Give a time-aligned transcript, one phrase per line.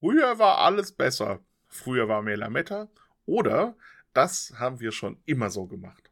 [0.00, 1.40] Früher war alles besser.
[1.68, 2.88] Früher war mehr Lametta.
[3.26, 3.76] Oder
[4.14, 6.10] das haben wir schon immer so gemacht.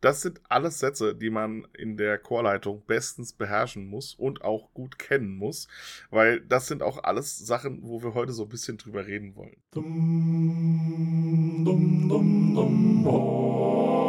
[0.00, 4.98] Das sind alles Sätze, die man in der Chorleitung bestens beherrschen muss und auch gut
[4.98, 5.68] kennen muss,
[6.10, 9.62] weil das sind auch alles Sachen, wo wir heute so ein bisschen drüber reden wollen.
[9.70, 14.00] Dum, dum, dum, dum, oh.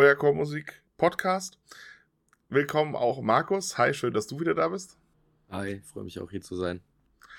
[0.00, 1.58] euer Chormusik Podcast.
[2.48, 3.76] Willkommen auch Markus.
[3.76, 4.96] Hi, schön, dass du wieder da bist.
[5.50, 6.80] Hi, freue mich auch hier zu sein.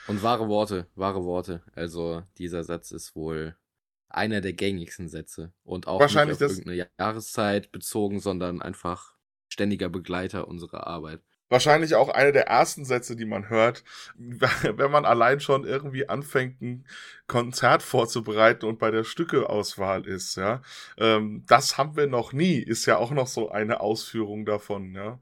[0.05, 1.63] Und wahre Worte, wahre Worte.
[1.73, 3.55] Also dieser Satz ist wohl
[4.09, 5.52] einer der gängigsten Sätze.
[5.63, 9.16] Und auch Wahrscheinlich nicht auf irgendeine Jahreszeit bezogen, sondern einfach
[9.48, 11.23] ständiger Begleiter unserer Arbeit.
[11.52, 13.84] Wahrscheinlich auch einer der ersten Sätze, die man hört,
[14.18, 16.86] wenn man allein schon irgendwie anfängt, ein
[17.27, 20.62] Konzert vorzubereiten und bei der Stückeauswahl ist, ja.
[20.98, 25.20] Ähm, das haben wir noch nie, ist ja auch noch so eine Ausführung davon, ja.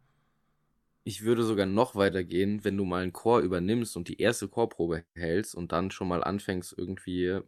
[1.03, 4.47] Ich würde sogar noch weiter gehen, wenn du mal einen Chor übernimmst und die erste
[4.47, 7.39] Chorprobe hältst und dann schon mal anfängst, irgendwie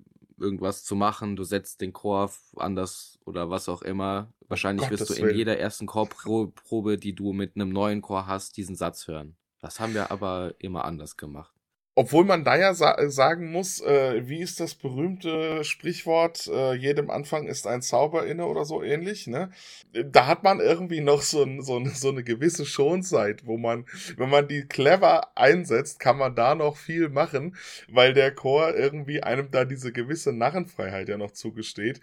[0.41, 1.35] irgendwas zu machen.
[1.35, 4.33] Du setzt den Chor anders oder was auch immer.
[4.47, 5.37] Wahrscheinlich Gottes wirst du in Willen.
[5.37, 9.35] jeder ersten Chorprobe, die du mit einem neuen Chor hast, diesen Satz hören.
[9.59, 11.53] Das haben wir aber immer anders gemacht.
[12.01, 17.11] Obwohl man da ja sa sagen muss, äh, wie ist das berühmte Sprichwort, äh, jedem
[17.11, 19.51] Anfang ist ein Zauber inne oder so ähnlich, ne?
[19.93, 23.85] Da hat man irgendwie noch so, ein, so, ein, so eine gewisse Schonzeit, wo man,
[24.17, 27.55] wenn man die clever einsetzt, kann man da noch viel machen,
[27.87, 32.01] weil der Chor irgendwie einem da diese gewisse Narrenfreiheit ja noch zugesteht.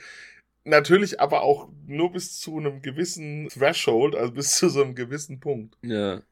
[0.62, 5.40] Natürlich aber auch nur bis zu einem gewissen Threshold, also bis zu so einem gewissen
[5.40, 5.76] Punkt.
[5.82, 6.22] Ja.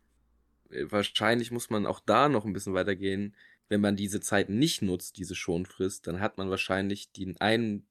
[0.71, 3.35] Wahrscheinlich muss man auch da noch ein bisschen weitergehen.
[3.69, 7.87] Wenn man diese Zeit nicht nutzt, diese Schonfrist, dann hat man wahrscheinlich den einen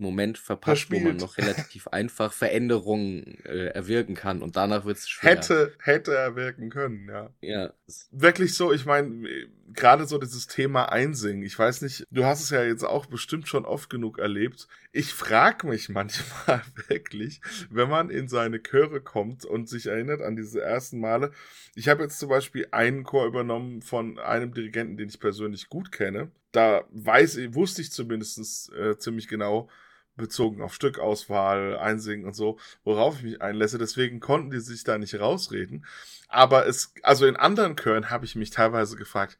[0.00, 1.20] Moment verpasst, wo man Verspielt.
[1.20, 5.32] noch relativ einfach Veränderungen äh, erwirken kann und danach wird es schwer.
[5.32, 7.30] Hätte, hätte er wirken können, ja.
[7.42, 7.72] Ja,
[8.10, 12.50] wirklich so, ich meine, gerade so dieses Thema Einsingen, ich weiß nicht, du hast es
[12.50, 14.68] ja jetzt auch bestimmt schon oft genug erlebt.
[14.92, 17.40] Ich frag mich manchmal wirklich,
[17.70, 21.32] wenn man in seine Chöre kommt und sich erinnert an diese ersten Male.
[21.74, 25.92] Ich habe jetzt zum Beispiel einen Chor übernommen von einem Dirigenten, den ich persönlich gut
[25.92, 26.30] kenne.
[26.52, 29.68] Da weiß wusste ich zumindest äh, ziemlich genau,
[30.16, 33.78] bezogen auf Stückauswahl, Einsingen und so, worauf ich mich einlässe.
[33.78, 35.86] Deswegen konnten die sich da nicht rausreden.
[36.28, 39.38] Aber es, also in anderen Chören habe ich mich teilweise gefragt,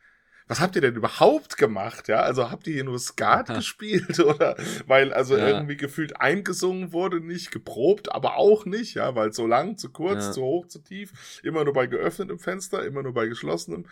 [0.50, 2.08] was habt ihr denn überhaupt gemacht?
[2.08, 4.56] Ja, also habt ihr hier nur Skat gespielt oder
[4.86, 5.46] weil also Ja.
[5.46, 10.26] irgendwie gefühlt eingesungen wurde, nicht geprobt, aber auch nicht, ja, weil zu lang, zu kurz,
[10.26, 10.32] Ja.
[10.32, 13.86] zu hoch, zu tief, immer nur bei geöffnetem Fenster, immer nur bei geschlossenem.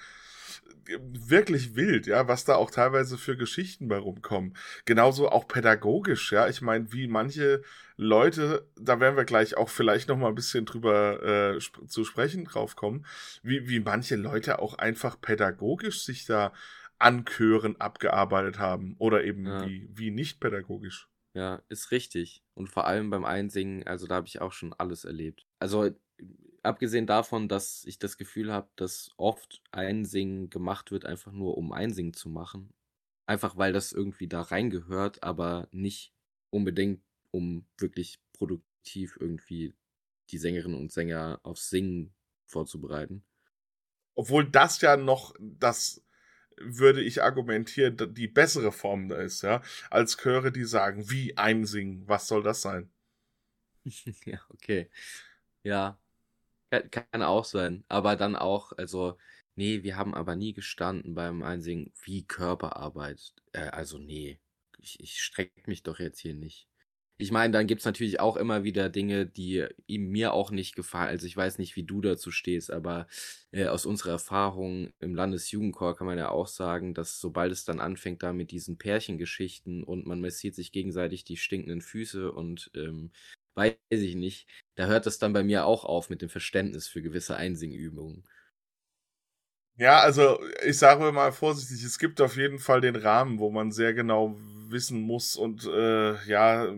[0.86, 4.56] Wirklich wild, ja, was da auch teilweise für Geschichten bei rumkommen.
[4.86, 6.48] Genauso auch pädagogisch, ja.
[6.48, 7.62] Ich meine, wie manche
[7.96, 12.04] Leute, da werden wir gleich auch vielleicht noch mal ein bisschen drüber äh, sp zu
[12.04, 13.04] sprechen drauf kommen,
[13.42, 16.52] wie, wie manche Leute auch einfach pädagogisch sich da
[16.98, 19.66] an Chören abgearbeitet haben oder eben Ja.
[19.66, 21.08] wie, wie nicht pädagogisch.
[21.34, 22.42] ja, ist richtig.
[22.54, 25.46] Und vor allem beim Einsingen, also da habe ich auch schon alles erlebt.
[25.60, 25.90] Also
[26.62, 31.72] abgesehen davon, dass ich das Gefühl habe, dass oft Einsingen gemacht wird, einfach nur um
[31.72, 32.72] Einsingen zu machen.
[33.26, 36.14] Einfach weil das irgendwie da reingehört, aber nicht
[36.50, 39.74] unbedingt, um wirklich produktiv irgendwie
[40.30, 42.14] die Sängerinnen und Sänger aufs Singen
[42.46, 43.22] vorzubereiten.
[44.14, 46.02] Obwohl das ja noch das
[46.60, 52.06] würde ich argumentieren, die bessere Form da ist, ja, als Chöre, die sagen, wie einsingen,
[52.08, 52.90] was soll das sein?
[54.24, 54.90] Ja, okay.
[55.62, 55.98] Ja,
[56.70, 57.84] kann, auch sein.
[57.88, 59.16] Aber dann auch, also,
[59.56, 63.32] nee, wir haben aber nie gestanden beim Einsingen wie Körperarbeit.
[63.52, 64.40] Äh, also, nee,
[64.78, 66.68] ich, ich strecke mich doch jetzt hier nicht.
[67.20, 71.08] Ich meine, dann gibt's natürlich auch immer wieder Dinge, die ihm mir auch nicht gefallen.
[71.08, 73.08] Also ich weiß nicht, wie du dazu stehst, aber
[73.50, 77.80] äh, aus unserer Erfahrung im Landesjugendchor kann man ja auch sagen, dass sobald es dann
[77.80, 83.10] anfängt da mit diesen Pärchengeschichten und man massiert sich gegenseitig die stinkenden Füße und ähm,
[83.56, 84.46] weiß ich nicht,
[84.78, 88.22] da hört es dann bei mir auch auf mit dem Verständnis für gewisse Einsingübungen.
[89.76, 93.72] Ja, also ich sage mal vorsichtig, es gibt auf jeden Fall den Rahmen, wo man
[93.72, 94.36] sehr genau
[94.68, 96.72] wissen muss und äh, ja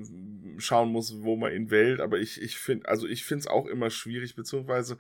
[0.56, 2.00] schauen muss, wo man ihn wählt.
[2.00, 4.96] Aber ich, ich finde, also ich finde es auch immer schwierig, beziehungsweise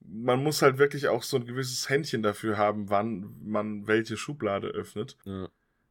[0.00, 4.68] man muss halt wirklich auch so ein gewisses Händchen dafür haben, wann man welche Schublade
[4.68, 5.16] öffnet.
[5.24, 5.48] Ja.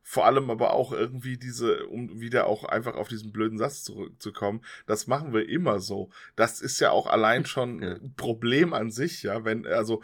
[0.10, 4.64] Vor allem aber auch irgendwie diese, um wieder auch einfach auf diesen blöden Satz zurückzukommen,
[4.86, 6.12] das machen wir immer so.
[6.38, 7.96] Das ist ja auch allein schon Ja.
[7.96, 9.44] ein Problem an sich, ja.
[9.44, 10.02] Wenn, also,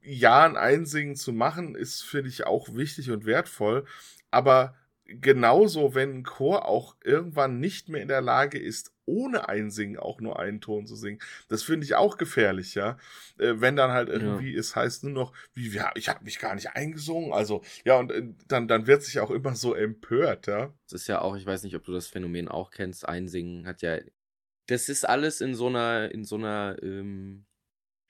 [0.00, 3.84] ja, ein Einsingen zu machen, ist, finde ich, auch wichtig und wertvoll.
[4.30, 4.74] Aber
[5.20, 10.20] genauso, wenn ein Chor auch irgendwann nicht mehr in der Lage ist, ohne Einsingen auch
[10.20, 11.20] nur einen Ton zu singen.
[11.48, 12.98] Das finde ich auch gefährlich, ja.
[13.38, 14.60] Äh, wenn dann halt irgendwie ja.
[14.60, 17.32] es heißt nur noch, wie, ja, ich habe mich gar nicht eingesungen.
[17.32, 20.72] Also, ja, und äh, dann, dann wird sich auch immer so empört, ja.
[20.88, 23.82] Das ist ja auch, ich weiß nicht, ob du das Phänomen auch kennst, Einsingen hat
[23.82, 23.98] ja.
[24.66, 27.44] Das ist alles in so einer, in so einer, ähm,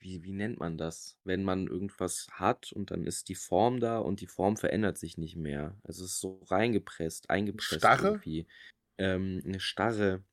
[0.03, 1.17] wie, wie nennt man das?
[1.23, 5.17] Wenn man irgendwas hat und dann ist die Form da und die Form verändert sich
[5.17, 5.77] nicht mehr.
[5.83, 8.07] Also es ist so reingepresst, eingepresst Starre?
[8.07, 8.47] irgendwie.
[8.97, 10.23] Ähm, eine Starre.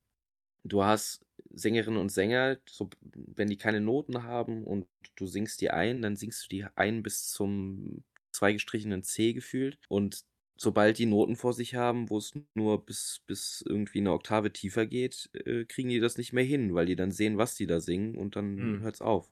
[0.65, 4.87] Du hast Sängerinnen und Sänger, so, wenn die keine Noten haben und
[5.17, 9.79] du singst die ein, dann singst du die ein bis zum zweigestrichenen C gefühlt.
[9.89, 10.25] Und
[10.57, 14.87] sobald die Noten vor sich haben, wo es nur bis, bis irgendwie eine Oktave tiefer
[14.87, 17.81] geht, äh, kriegen die das nicht mehr hin, weil die dann sehen, was die da
[17.81, 18.81] singen und dann hm.
[18.83, 19.31] hört's auf.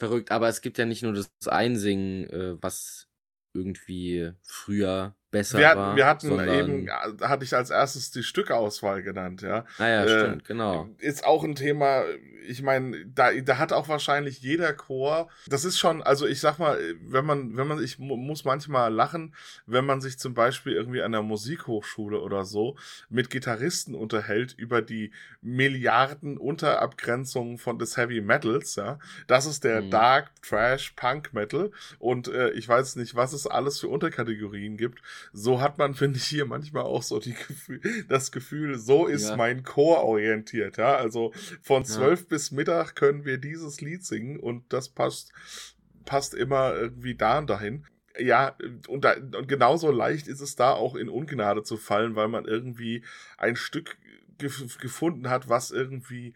[0.00, 3.08] Verrückt, aber es gibt ja nicht nur das Einsingen, äh, was
[3.52, 5.96] irgendwie früher besser wir hatten, war.
[5.96, 6.90] Wir hatten eben,
[7.22, 9.64] hatte ich als erstes die Stückauswahl genannt, ja.
[9.78, 10.88] Naja, ah äh, stimmt, genau.
[10.98, 12.04] Ist auch ein Thema,
[12.46, 16.58] ich meine, da, da hat auch wahrscheinlich jeder Chor, das ist schon, also ich sag
[16.58, 19.34] mal, wenn man, wenn man, ich muss manchmal lachen,
[19.66, 22.76] wenn man sich zum Beispiel irgendwie an der Musikhochschule oder so
[23.08, 25.12] mit Gitarristen unterhält über die
[25.42, 28.98] Milliarden Unterabgrenzungen von des Heavy Metals, ja.
[29.26, 29.90] Das ist der mhm.
[29.90, 35.00] Dark Trash Punk Metal und äh, ich weiß nicht, was es alles für Unterkategorien gibt
[35.32, 39.30] so hat man, finde ich, hier manchmal auch so die Gefühl, das Gefühl, so ist
[39.30, 39.36] ja.
[39.36, 40.76] mein Chor orientiert.
[40.76, 40.96] Ja?
[40.96, 41.32] Also
[41.62, 42.26] von zwölf ja.
[42.28, 45.32] bis Mittag können wir dieses Lied singen und das passt,
[46.04, 47.86] passt immer irgendwie da und dahin.
[48.18, 48.56] Ja,
[48.88, 52.44] und, da, und genauso leicht ist es da auch in Ungnade zu fallen, weil man
[52.44, 53.04] irgendwie
[53.38, 53.96] ein Stück
[54.38, 56.34] gef gefunden hat, was irgendwie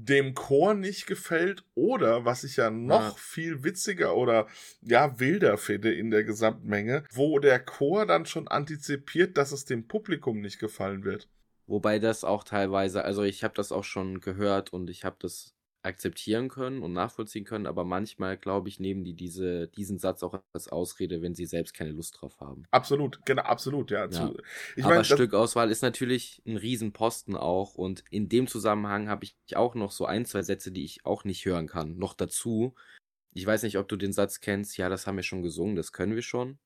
[0.00, 3.14] dem Chor nicht gefällt oder was ich ja noch ja.
[3.18, 4.46] viel witziger oder
[4.80, 9.88] ja wilder finde in der Gesamtmenge, wo der Chor dann schon antizipiert, dass es dem
[9.88, 11.28] Publikum nicht gefallen wird.
[11.66, 15.54] Wobei das auch teilweise, also ich habe das auch schon gehört und ich habe das
[15.82, 20.40] akzeptieren können und nachvollziehen können, aber manchmal, glaube ich, nehmen die diese, diesen Satz auch
[20.52, 22.64] als Ausrede, wenn sie selbst keine Lust drauf haben.
[22.70, 24.06] Absolut, genau, absolut, ja.
[24.06, 24.32] ja.
[24.74, 29.36] Ich aber mein, Stückauswahl ist natürlich ein Riesenposten auch und in dem Zusammenhang habe ich
[29.56, 31.96] auch noch so ein, zwei Sätze, die ich auch nicht hören kann.
[31.96, 32.74] Noch dazu,
[33.32, 35.92] ich weiß nicht, ob du den Satz kennst, ja, das haben wir schon gesungen, das
[35.92, 36.58] können wir schon.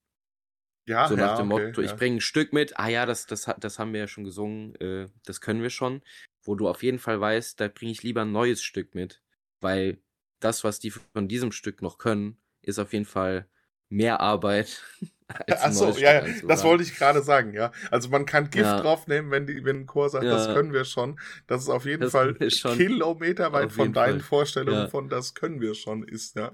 [0.86, 3.26] Ja, so nach ja, dem okay, Motto, ich bringe ein Stück mit, ah ja, das,
[3.26, 6.02] das, das haben wir ja schon gesungen, äh, das können wir schon
[6.42, 9.22] wo du auf jeden Fall weißt, da bringe ich lieber ein neues Stück mit,
[9.60, 9.98] weil
[10.40, 13.48] das, was die von diesem Stück noch können, ist auf jeden Fall
[13.88, 14.82] mehr Arbeit.
[15.48, 17.72] Achso, ja, ja, das wollte ich gerade sagen, ja.
[17.90, 18.80] Also man kann Gift ja.
[18.80, 20.32] draufnehmen, wenn die, wenn ein Chor sagt, ja.
[20.32, 21.18] das können wir schon.
[21.46, 24.28] Das ist auf jeden das Fall kilometerweit von deinen Fall.
[24.28, 26.52] Vorstellungen von das können wir schon ist, ja.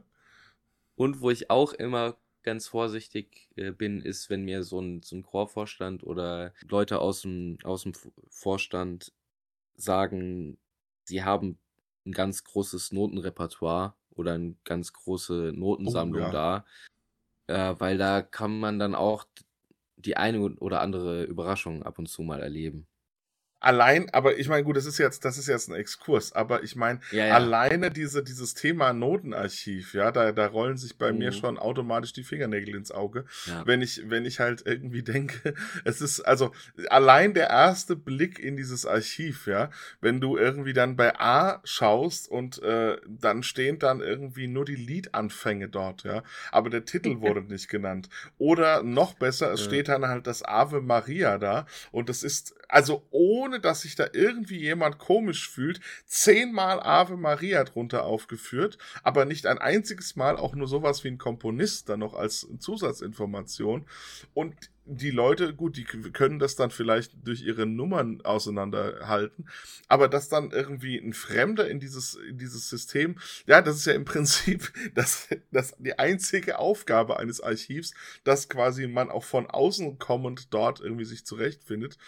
[0.95, 5.17] Und wo ich auch immer ganz vorsichtig äh, bin, ist, wenn mir so ein, so
[5.17, 7.93] ein Chorvorstand oder Leute aus dem, aus dem
[8.31, 9.13] Vorstand
[9.79, 10.59] sagen,
[11.05, 11.59] sie haben
[12.05, 16.65] ein ganz großes Notenrepertoire oder eine ganz große Notensammlung oh, ja.
[17.47, 19.25] da, äh, weil da kann man dann auch
[19.97, 22.88] die eine oder andere Überraschung ab und zu mal erleben
[23.61, 26.77] allein, aber ich meine, gut, das ist jetzt, das ist jetzt ein Exkurs, aber ich
[26.77, 27.35] meine, ja, ja.
[27.35, 31.19] alleine diese, dieses Thema Notenarchiv, ja, da, da rollen sich bei mhm.
[31.19, 33.67] mir schon automatisch die Fingernägel ins Auge, ja.
[33.67, 36.53] wenn ich, wenn ich halt irgendwie denke, es ist, also,
[36.89, 39.71] allein der erste Blick in dieses Archiv, ja,
[40.01, 44.77] wenn du irgendwie dann bei A schaust und äh, dann stehen dann irgendwie nur die
[44.77, 46.23] Liedanfänge dort, ja,
[46.53, 48.09] aber der Titel wurde nicht genannt.
[48.39, 53.07] Oder noch besser, es steht dann halt das Ave Maria da und das ist, also
[53.11, 59.47] ohne dass sich da irgendwie jemand komisch fühlt, zehnmal Ave Maria drunter aufgeführt, aber nicht
[59.47, 63.87] ein einziges Mal auch nur sowas wie ein Komponist dann noch als Zusatzinformation.
[64.35, 64.55] Und
[64.91, 69.47] die Leute, gut, die können das dann vielleicht durch ihre Nummern auseinanderhalten,
[69.87, 73.93] aber dass dann irgendwie ein Fremder in dieses, in dieses System, ja, das ist ja
[73.93, 77.93] im Prinzip das, das die einzige Aufgabe eines Archivs,
[78.25, 81.99] dass quasi man auch von außen kommend dort irgendwie sich zurechtfindet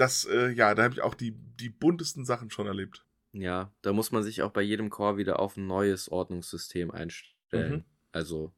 [0.00, 3.04] das, äh, ja, da habe ich auch die, die buntesten Sachen schon erlebt.
[3.32, 7.72] Ja, da muss man sich auch bei jedem Chor wieder auf ein neues Ordnungssystem einstellen.
[7.72, 7.84] Mhm.
[8.10, 8.52] Also,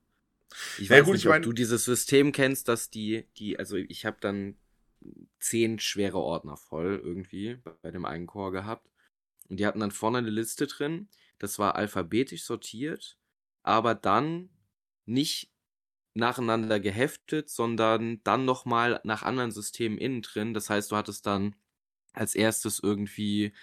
[0.78, 1.42] ich ja, weiß gut, nicht, ich mein...
[1.42, 4.56] ob du dieses System kennst, dass die, die, also ich habe dann
[5.40, 8.88] zehn schwere Ordner voll irgendwie bei dem einen Chor gehabt.
[9.49, 11.08] Und die hatten dann vorne eine Liste drin.
[11.38, 13.18] Das war alphabetisch sortiert,
[13.62, 14.49] aber dann
[15.04, 15.51] nicht
[16.14, 20.54] nacheinander geheftet, sondern dann nochmal nach anderen Systemen innen drin.
[20.54, 21.57] Das heißt, du hattest dann
[22.14, 23.54] als erstes irgendwie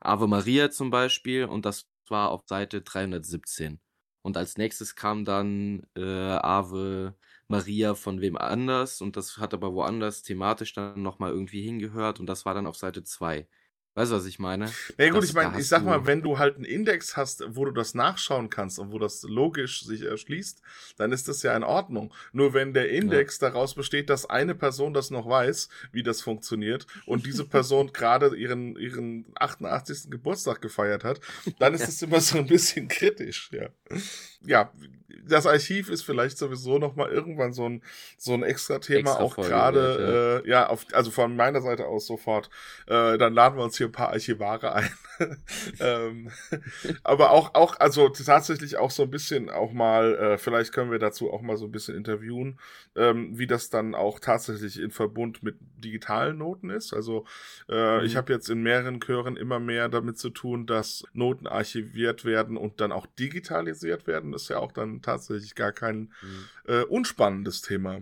[0.00, 3.80] Ave Maria zum Beispiel und das war auf Seite 317.
[4.22, 7.16] Und als nächstes kam dann äh, Ave
[7.48, 12.26] Maria von wem anders und das hat aber woanders thematisch dann nochmal irgendwie hingehört und
[12.26, 13.48] das war dann auf Seite 2.
[13.98, 14.72] Weißt du, was ich meine?
[14.96, 17.64] Ja gut, das, ich meine, ich sag mal, wenn du halt einen Index hast, wo
[17.64, 20.62] du das nachschauen kannst und wo das logisch sich erschließt,
[20.98, 22.14] dann ist das ja in Ordnung.
[22.30, 23.50] Nur wenn der Index ja.
[23.50, 28.36] daraus besteht, dass eine Person das noch weiß, wie das funktioniert und diese Person gerade
[28.36, 30.10] ihren, ihren 88.
[30.10, 31.20] Geburtstag gefeiert hat,
[31.58, 33.68] dann ist es immer so ein bisschen kritisch, ja.
[34.42, 34.72] Ja,
[35.24, 37.82] das Archiv ist vielleicht sowieso noch mal irgendwann so ein
[38.16, 40.46] so ein extra Thema extra auch gerade ja.
[40.46, 42.50] Äh, ja auf, also von meiner Seite aus sofort
[42.86, 44.90] äh, dann laden wir uns hier ein paar Archivare ein
[45.80, 46.30] ähm,
[47.02, 50.98] aber auch auch also tatsächlich auch so ein bisschen auch mal äh, vielleicht können wir
[50.98, 52.58] dazu auch mal so ein bisschen interviewen
[52.96, 57.24] ähm, wie das dann auch tatsächlich in Verbund mit digitalen Noten ist also
[57.68, 58.04] äh, mhm.
[58.04, 62.56] ich habe jetzt in mehreren Chören immer mehr damit zu tun dass Noten archiviert werden
[62.56, 66.44] und dann auch digitalisiert werden ist ja auch dann tatsächlich gar kein mhm.
[66.66, 68.00] äh, unspannendes Thema.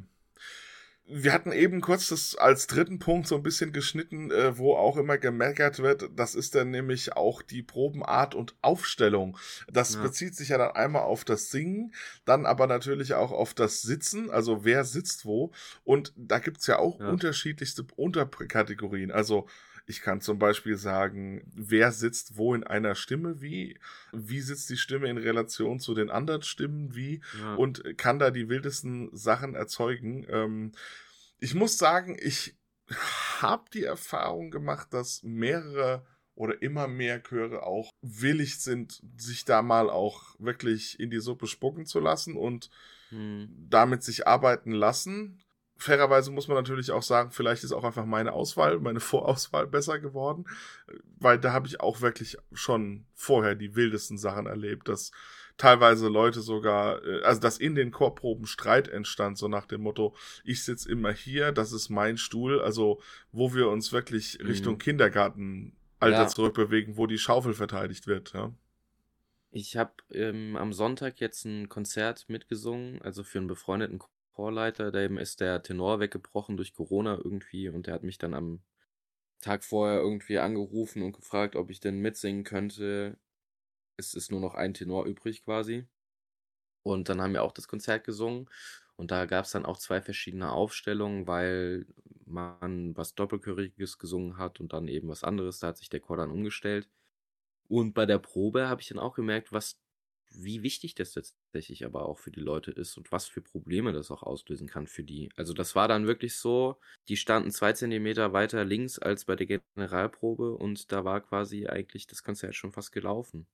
[1.08, 4.96] Wir hatten eben kurz das als dritten Punkt so ein bisschen geschnitten, äh, wo auch
[4.96, 6.10] immer gemeckert wird.
[6.16, 9.38] Das ist dann nämlich auch die Probenart und Aufstellung.
[9.70, 10.02] Das ja.
[10.02, 11.94] bezieht sich ja dann einmal auf das Singen,
[12.24, 15.52] dann aber natürlich auch auf das Sitzen, also wer sitzt wo.
[15.84, 17.08] Und da gibt's ja auch ja.
[17.08, 19.12] unterschiedlichste Unterkategorien.
[19.12, 19.46] Also
[19.86, 23.78] ich kann zum Beispiel sagen, wer sitzt wo in einer Stimme wie,
[24.12, 27.54] wie sitzt die Stimme in Relation zu den anderen Stimmen wie ja.
[27.54, 30.26] und kann da die wildesten Sachen erzeugen.
[30.28, 30.72] Ähm,
[31.38, 32.56] ich muss sagen, ich
[33.40, 39.62] habe die Erfahrung gemacht, dass mehrere oder immer mehr Chöre auch willig sind, sich da
[39.62, 42.70] mal auch wirklich in die Suppe spucken zu lassen und
[43.08, 43.48] hm.
[43.70, 45.42] damit sich arbeiten lassen
[45.76, 49.98] fairerweise muss man natürlich auch sagen, vielleicht ist auch einfach meine Auswahl, meine Vorauswahl besser
[49.98, 50.44] geworden,
[51.18, 55.12] weil da habe ich auch wirklich schon vorher die wildesten Sachen erlebt, dass
[55.56, 60.14] teilweise Leute sogar, äh, also dass in den Chorproben Streit entstand, so nach dem Motto,
[60.44, 63.00] ich sitze immer hier, das ist mein Stuhl, also
[63.32, 64.46] wo wir uns wirklich mhm.
[64.46, 66.28] Richtung Kindergartenalter ja.
[66.28, 68.52] zurückbewegen, wo die Schaufel verteidigt wird, ja.
[69.52, 73.98] Ich habe ähm, am Sonntag jetzt ein Konzert mitgesungen, also für einen befreundeten
[74.36, 78.60] Chorleiter, dem ist der Tenor weggebrochen durch Corona irgendwie und der hat mich dann am
[79.40, 83.18] Tag vorher irgendwie angerufen und gefragt, ob ich denn mitsingen könnte.
[83.96, 85.86] Es ist nur noch ein Tenor übrig quasi.
[86.82, 88.50] Und dann haben wir auch das Konzert gesungen.
[88.96, 91.86] Und da gab es dann auch zwei verschiedene Aufstellungen, weil
[92.26, 95.60] man was Doppelchöriges gesungen hat und dann eben was anderes.
[95.60, 96.90] Da hat sich der Chor dann umgestellt.
[97.68, 99.78] Und bei der Probe habe ich dann auch gemerkt, was
[100.30, 104.10] wie wichtig das tatsächlich aber auch für die Leute ist und was für Probleme das
[104.10, 105.30] auch auslösen kann für die.
[105.36, 106.78] Also das war dann wirklich so,
[107.08, 112.06] die standen zwei Zentimeter weiter links als bei der Generalprobe und da war quasi eigentlich
[112.06, 113.46] das Konzert schon fast gelaufen.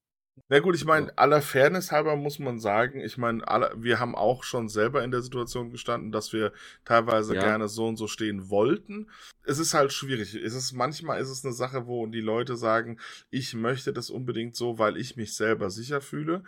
[0.49, 3.43] Na gut, ich meine, aller Fairness halber muss man sagen, ich meine,
[3.77, 6.53] wir haben auch schon selber in der Situation gestanden, dass wir
[6.85, 7.43] teilweise ja.
[7.43, 9.11] gerne so und so stehen wollten.
[9.45, 10.35] Es ist halt schwierig.
[10.35, 12.99] Es ist, manchmal ist es eine Sache, wo die Leute sagen,
[13.31, 16.43] ich möchte das unbedingt so, weil ich mich selber sicher fühle.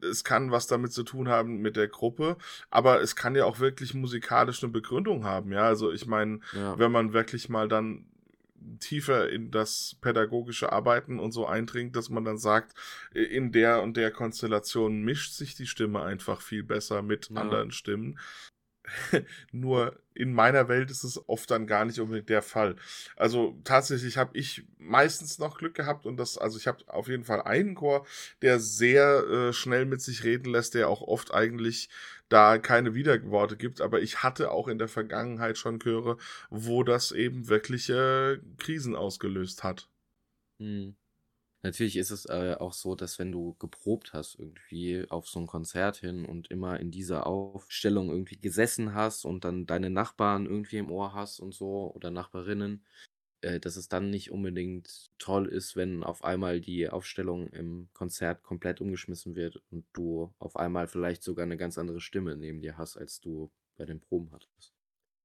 [0.00, 2.36] Es kann was damit zu tun haben mit der Gruppe,
[2.70, 5.62] aber es kann ja auch wirklich musikalisch eine Begründung haben, ja.
[5.62, 6.78] Also ich meine, ja.
[6.78, 8.06] wenn man wirklich mal dann
[8.80, 12.74] tiefer in das pädagogische Arbeiten und so eindringt, dass man dann sagt,
[13.12, 17.40] in der und der Konstellation mischt sich die Stimme einfach viel besser mit ja.
[17.40, 18.18] anderen Stimmen.
[19.52, 22.76] Nur in meiner Welt ist es oft dann gar nicht unbedingt der Fall.
[23.16, 27.24] Also tatsächlich habe ich meistens noch Glück gehabt und das, also ich habe auf jeden
[27.24, 28.06] Fall einen Chor,
[28.42, 31.88] der sehr äh, schnell mit sich reden lässt, der auch oft eigentlich
[32.28, 36.18] da keine Widerworte gibt, aber ich hatte auch in der Vergangenheit schon Chöre,
[36.50, 39.88] wo das eben wirkliche Krisen ausgelöst hat.
[40.58, 40.96] Hm.
[41.62, 45.48] Natürlich ist es äh, auch so, dass wenn du geprobt hast irgendwie auf so ein
[45.48, 50.78] Konzert hin und immer in dieser Aufstellung irgendwie gesessen hast und dann deine Nachbarn irgendwie
[50.78, 52.84] im Ohr hast und so oder Nachbarinnen,
[53.40, 58.80] dass es dann nicht unbedingt toll ist, wenn auf einmal die Aufstellung im Konzert komplett
[58.80, 62.96] umgeschmissen wird und du auf einmal vielleicht sogar eine ganz andere Stimme neben dir hast,
[62.96, 64.74] als du bei den Proben hattest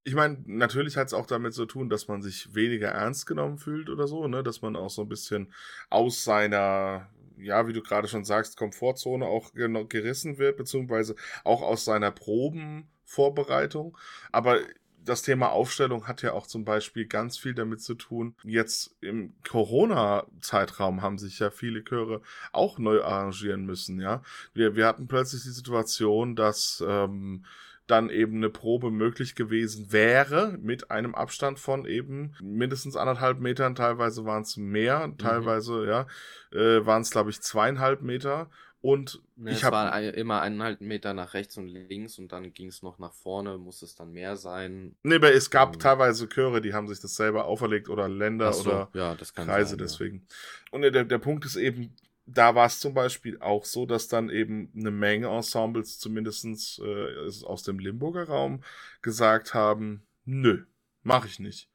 [0.06, 3.58] ich meine, natürlich hat es auch damit zu tun, dass man sich weniger ernst genommen
[3.58, 4.44] fühlt oder so, ne?
[4.44, 5.54] Dass man auch so ein bisschen
[5.90, 11.16] aus seiner, ja, wie du gerade schon sagst, Komfortzone auch gerissen wird, beziehungsweise
[11.46, 13.98] auch aus seiner Probenvorbereitung.
[14.32, 14.60] Aber
[15.06, 18.36] das Thema Aufstellung hat ja auch zum Beispiel ganz viel damit zu tun.
[18.44, 24.22] Jetzt im Corona-Zeitraum haben sich ja viele Chöre auch neu arrangieren müssen, ja.
[24.54, 27.46] Wir, wir hatten plötzlich die Situation, dass ähm,
[27.88, 33.76] dann eben eine Probe möglich gewesen wäre mit einem Abstand von eben mindestens anderthalb Metern,
[33.76, 35.18] teilweise waren es mehr, mhm.
[35.18, 35.88] teilweise, mhm.
[35.88, 36.08] ja,
[36.52, 38.50] äh, waren es, glaube ich, zweieinhalb Meter.
[38.84, 42.68] Und Ne, ich habe war immer eineinhalb Meter nach rechts und links und dann ging
[42.68, 44.98] es noch nach vorne, muss es dann mehr sein.
[45.04, 45.80] Nee, aber es gab Ähm.
[45.80, 49.46] teilweise Chöre, die haben sich das selber auferlegt oder Länder so, oder ja, das kann
[49.46, 49.86] Kreise sein, ja.
[49.86, 50.28] deswegen.
[50.72, 54.30] Und der, der Punkt ist eben, da war es zum Beispiel auch so, dass dann
[54.30, 58.64] eben eine Menge Ensembles, zumindest äh, aus dem Limburger Raum,
[59.02, 60.66] gesagt haben, nö,
[61.04, 61.70] mach ich nicht.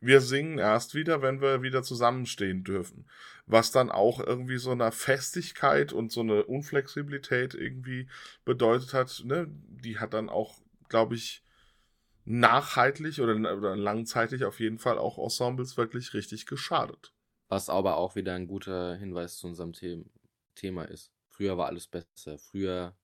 [0.00, 3.06] Wir singen erst wieder, wenn wir wieder zusammenstehen dürfen.
[3.46, 8.08] Was dann auch irgendwie so eine Festigkeit und so eine Unflexibilität irgendwie
[8.44, 9.46] bedeutet hat, ne?
[9.50, 11.42] Die hat dann auch, glaube ich,
[12.24, 17.12] nachhaltig oder, oder langzeitig auf jeden Fall auch Ensembles wirklich richtig geschadet.
[17.48, 20.04] Was aber auch wieder ein guter Hinweis zu unserem The
[20.54, 21.12] Thema ist.
[21.28, 22.38] Früher war alles besser.
[22.38, 22.94] Früher,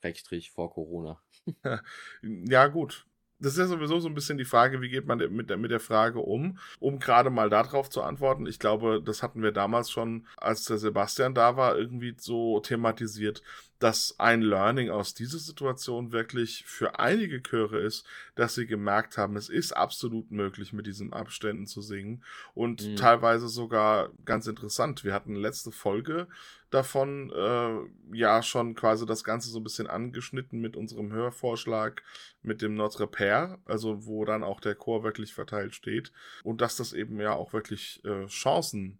[0.00, 1.20] Schrägstrich, vor Corona.
[2.22, 3.06] Ja, gut.
[3.40, 5.70] Das ist ja sowieso so ein bisschen die Frage, wie geht man mit der, mit
[5.70, 6.58] der Frage um?
[6.78, 10.78] Um gerade mal darauf zu antworten, ich glaube, das hatten wir damals schon, als der
[10.78, 13.42] Sebastian da war, irgendwie so thematisiert,
[13.78, 18.04] dass ein Learning aus dieser Situation wirklich für einige Chöre ist,
[18.34, 22.22] dass sie gemerkt haben, es ist absolut möglich, mit diesen Abständen zu singen
[22.54, 22.96] und Mhm.
[22.96, 25.02] teilweise sogar ganz interessant.
[25.02, 26.28] Wir hatten letzte Folge
[26.70, 32.02] davon äh, ja schon quasi das Ganze so ein bisschen angeschnitten mit unserem Hörvorschlag
[32.42, 36.12] mit dem Notre Père, also wo dann auch der Chor wirklich verteilt steht
[36.44, 38.98] und dass das eben ja auch wirklich äh, Chancen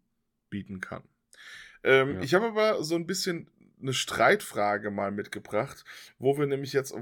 [0.51, 1.05] bieten kann.
[1.83, 2.21] Ähm, Ja.
[2.23, 3.49] Ich habe aber so ein bisschen
[3.81, 5.85] eine Streitfrage mal mitgebracht,
[6.19, 6.95] wo wir nämlich jetzt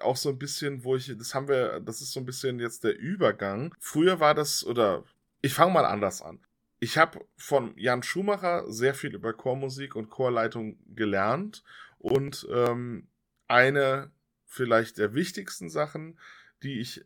[0.00, 2.84] auch so ein bisschen, wo ich, das haben wir, das ist so ein bisschen jetzt
[2.84, 3.74] der Übergang.
[3.78, 5.04] Früher war das, oder
[5.42, 6.40] ich fange mal anders an.
[6.82, 11.62] Ich habe von Jan Schumacher sehr viel über Chormusik und Chorleitung gelernt
[11.98, 13.06] und ähm,
[13.48, 14.10] eine
[14.46, 16.18] vielleicht der wichtigsten Sachen,
[16.62, 17.04] die ich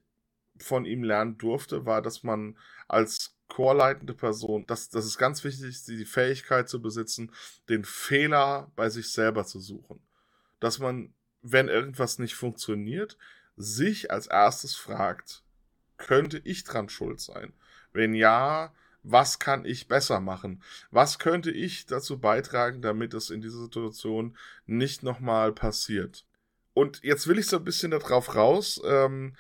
[0.59, 5.65] von ihm lernen durfte, war, dass man als chorleitende Person, dass, dass es ganz wichtig
[5.65, 7.33] ist, die Fähigkeit zu besitzen,
[7.69, 10.01] den Fehler bei sich selber zu suchen.
[10.61, 11.13] Dass man,
[11.43, 13.19] wenn irgendwas nicht funktioniert,
[13.57, 15.43] sich als erstes fragt,
[15.97, 17.53] könnte ich dran schuld sein?
[17.93, 18.73] Wenn ja,
[19.05, 20.63] was kann ich besser machen?
[20.91, 26.25] Was könnte ich dazu beitragen, damit es in dieser Situation nicht nochmal passiert?
[26.73, 28.81] Und jetzt will ich so ein bisschen darauf raus.
[28.85, 29.37] Ähm,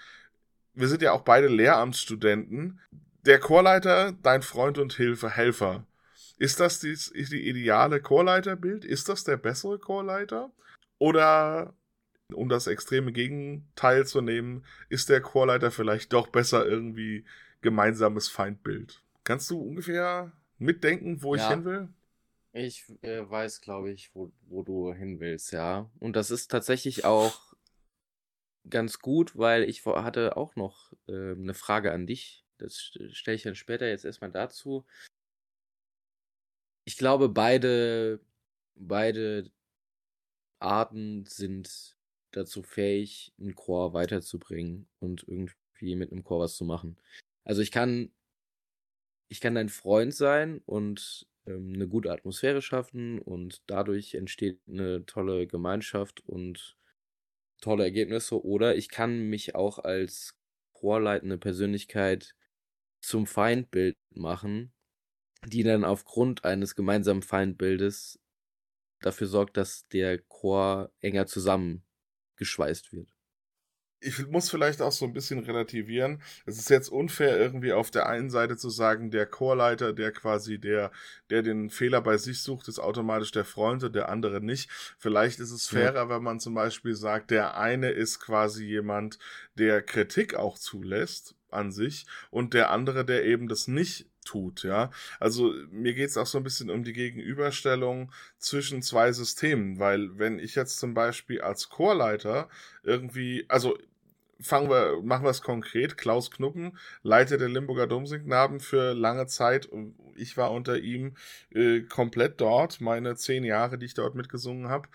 [0.74, 2.80] wir sind ja auch beide Lehramtsstudenten.
[3.24, 5.86] Der Chorleiter, dein Freund und Hilfe, Helfer.
[6.36, 8.84] Ist das die, die ideale Chorleiterbild?
[8.84, 10.52] Ist das der bessere Chorleiter?
[10.98, 11.74] Oder,
[12.32, 17.24] um das extreme Gegenteil zu nehmen, ist der Chorleiter vielleicht doch besser irgendwie
[17.62, 19.03] gemeinsames Feindbild?
[19.24, 21.50] Kannst du ungefähr mitdenken, wo ich Ja.
[21.50, 21.88] hin will?
[22.52, 25.90] Ich äh, weiß, glaube ich, wo, wo du hin willst, ja.
[25.98, 27.54] Und das ist tatsächlich auch
[28.70, 32.44] ganz gut, weil ich hatte auch noch ähm, eine Frage an dich.
[32.58, 32.76] Das
[33.10, 34.86] stelle ich dann später jetzt erstmal dazu.
[36.84, 38.20] Ich glaube, beide,
[38.74, 39.50] beide
[40.60, 41.96] Arten sind
[42.30, 46.96] dazu fähig, einen Chor weiterzubringen und irgendwie mit einem Chor was zu machen.
[47.44, 48.12] Also ich kann,
[49.28, 55.06] ich kann dein Freund sein und ähm, eine gute Atmosphäre schaffen und dadurch entsteht eine
[55.06, 56.76] tolle Gemeinschaft und
[57.60, 58.44] tolle Ergebnisse.
[58.44, 60.36] Oder ich kann mich auch als
[60.72, 62.34] chorleitende Persönlichkeit
[63.00, 64.72] zum Feindbild machen,
[65.46, 68.20] die dann aufgrund eines gemeinsamen Feindbildes
[69.00, 73.13] dafür sorgt, dass der Chor enger zusammengeschweißt wird.
[74.04, 76.20] Ich muss vielleicht auch so ein bisschen relativieren.
[76.46, 80.58] Es ist jetzt unfair, irgendwie auf der einen Seite zu sagen, der Chorleiter, der quasi
[80.58, 80.92] der,
[81.30, 84.70] der den Fehler bei sich sucht, ist automatisch der Freund und der andere nicht.
[84.98, 85.78] Vielleicht ist es Ja.
[85.80, 89.18] fairer, wenn man zum Beispiel sagt, der eine ist quasi jemand,
[89.54, 94.90] der Kritik auch zulässt an sich und der andere, der eben das nicht tut, ja.
[95.20, 100.38] Also mir geht's auch so ein bisschen um die Gegenüberstellung zwischen zwei Systemen, weil wenn
[100.38, 102.48] ich jetzt zum Beispiel als Chorleiter
[102.82, 103.76] irgendwie, also
[104.40, 105.96] fangen wir, machen wir es konkret.
[105.96, 109.68] Klaus Knuppen, Leiter der Limburger Domsingknaben für lange Zeit.
[110.16, 111.16] Ich war unter ihm
[111.50, 114.88] äh, komplett dort, meine zehn Jahre, die ich dort mitgesungen habe.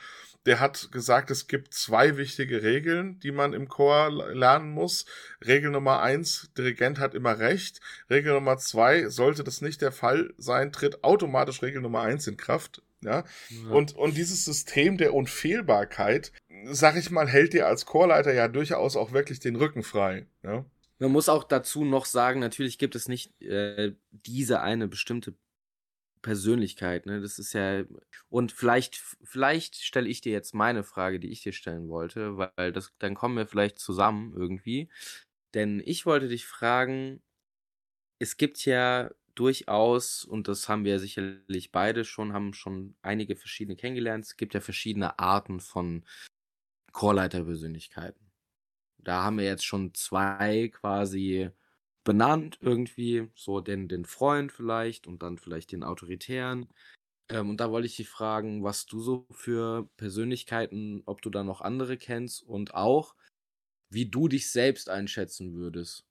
[0.46, 5.06] Der hat gesagt, es gibt zwei wichtige Regeln, die man im Chor lernen muss.
[5.46, 7.82] Regel Nummer eins, Dirigent hat immer recht.
[8.10, 12.38] Regel Nummer zwei, sollte das nicht der Fall sein, tritt automatisch Regel Nummer eins in
[12.38, 12.82] Kraft.
[13.02, 13.24] Ja,
[13.70, 16.34] und, und dieses System der Unfehlbarkeit,
[16.66, 20.28] sag ich mal, hält dir als Chorleiter ja durchaus auch wirklich den Rücken frei.
[20.44, 20.66] Ja?
[20.98, 25.34] Man muss auch dazu noch sagen, natürlich gibt es nicht äh, diese eine bestimmte
[26.22, 27.22] Persönlichkeit, ne?
[27.22, 27.86] Das ist ja
[28.28, 32.74] und vielleicht vielleicht stelle ich dir jetzt meine Frage, die ich dir stellen wollte, weil
[32.74, 34.90] das dann kommen wir vielleicht zusammen irgendwie,
[35.54, 37.22] denn ich wollte dich fragen,
[38.20, 43.76] es gibt ja durchaus, und das haben wir sicherlich beide schon, haben schon einige verschiedene
[43.76, 44.26] kennengelernt.
[44.26, 46.06] Es gibt ja verschiedene Arten von
[46.94, 48.32] Chorleiterpersönlichkeiten.
[48.98, 51.52] Da haben wir jetzt schon zwei quasi
[52.04, 56.68] benannt irgendwie, so den, den Freund vielleicht und dann vielleicht den Autoritären.
[57.30, 61.44] Ähm, und da wollte ich dich fragen, was du so für Persönlichkeiten, ob du da
[61.44, 63.16] noch andere kennst und auch,
[63.92, 66.09] wie du dich selbst einschätzen würdest.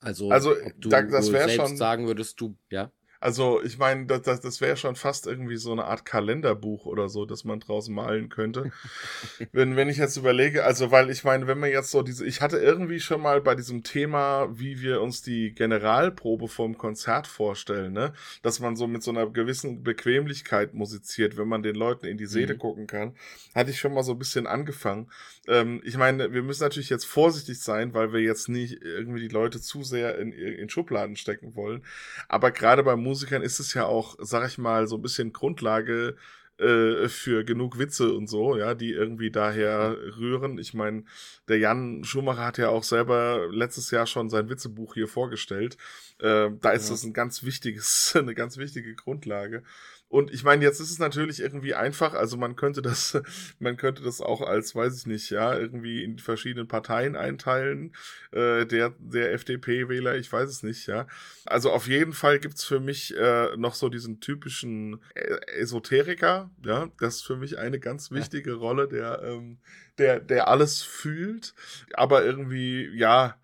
[0.00, 2.90] Also, Also, da, das wäre selbst schon, sagen würdest, du, ja?
[3.20, 7.08] Also ich meine, das, das, das wäre schon fast irgendwie so eine Art Kalenderbuch oder
[7.08, 8.72] so, das man draus malen könnte.
[9.52, 12.40] wenn, wenn ich jetzt überlege, also weil ich meine, wenn man jetzt so diese, ich
[12.40, 17.92] hatte irgendwie schon mal bei diesem Thema, wie wir uns die Generalprobe vom Konzert vorstellen,
[17.92, 22.18] ne, dass man so mit so einer gewissen Bequemlichkeit musiziert, wenn man den Leuten in
[22.18, 22.58] die Seele Mhm.
[22.58, 23.14] gucken kann,
[23.54, 25.10] hatte ich schon mal so ein bisschen angefangen.
[25.46, 29.28] Ähm, ich meine, wir müssen natürlich jetzt vorsichtig sein, weil wir jetzt nicht irgendwie die
[29.28, 31.82] Leute zu sehr in, in Schubladen stecken wollen.
[32.28, 36.16] Aber gerade bei Musikern ist es ja auch, sag ich mal, so ein bisschen Grundlage
[36.58, 40.58] äh, für genug Witze und so, ja, die irgendwie daher rühren.
[40.58, 41.04] Ich meine,
[41.48, 45.76] der Jan Schumacher hat ja auch selber letztes Jahr schon sein Witzebuch hier vorgestellt.
[46.18, 46.90] Äh, da ist Ja.
[46.94, 49.62] das ein ganz wichtiges, eine ganz wichtige Grundlage.
[50.10, 53.16] Und ich meine, jetzt ist es natürlich irgendwie einfach, also man könnte das,
[53.60, 57.94] man könnte das auch als, weiß ich nicht, ja, irgendwie in verschiedenen Parteien einteilen,
[58.32, 61.06] äh, der, der FDP-Wähler, ich weiß es nicht, ja.
[61.46, 66.90] Also auf jeden Fall gibt's für mich äh, noch so diesen typischen Ä- Esoteriker, ja,
[66.98, 69.58] das ist für mich eine ganz wichtige Rolle, der, ähm,
[69.98, 71.54] der, der alles fühlt,
[71.92, 73.40] aber irgendwie, ja,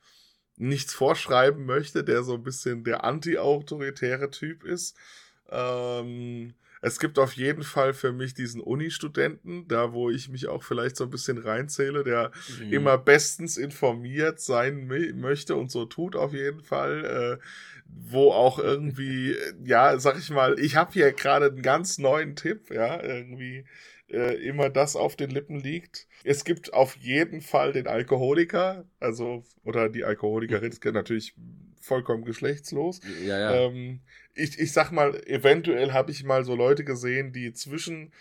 [0.57, 4.97] nichts vorschreiben möchte, der so ein bisschen der anti-autoritäre Typ ist.
[5.51, 10.63] Ähm, es gibt auf jeden Fall für mich diesen Uni-Studenten, da wo ich mich auch
[10.63, 12.31] vielleicht so ein bisschen reinzähle, der
[12.61, 12.73] Mhm.
[12.73, 17.39] immer bestens informiert sein mö- möchte und so tut auf jeden Fall.
[17.41, 17.45] Äh,
[17.89, 22.37] wo auch irgendwie, äh, ja, sag ich mal, ich habe hier gerade einen ganz neuen
[22.37, 23.65] Tipp, ja, irgendwie
[24.09, 26.07] äh, immer das auf den Lippen liegt.
[26.23, 31.35] Es gibt auf jeden Fall den Alkoholiker, also, oder die Alkoholikerin, ist natürlich
[31.81, 33.01] vollkommen geschlechtslos.
[33.25, 33.55] Ja, ja.
[33.55, 34.01] Ähm,
[34.35, 38.13] ich, ich sag mal, eventuell habe ich mal so Leute gesehen, die zwischen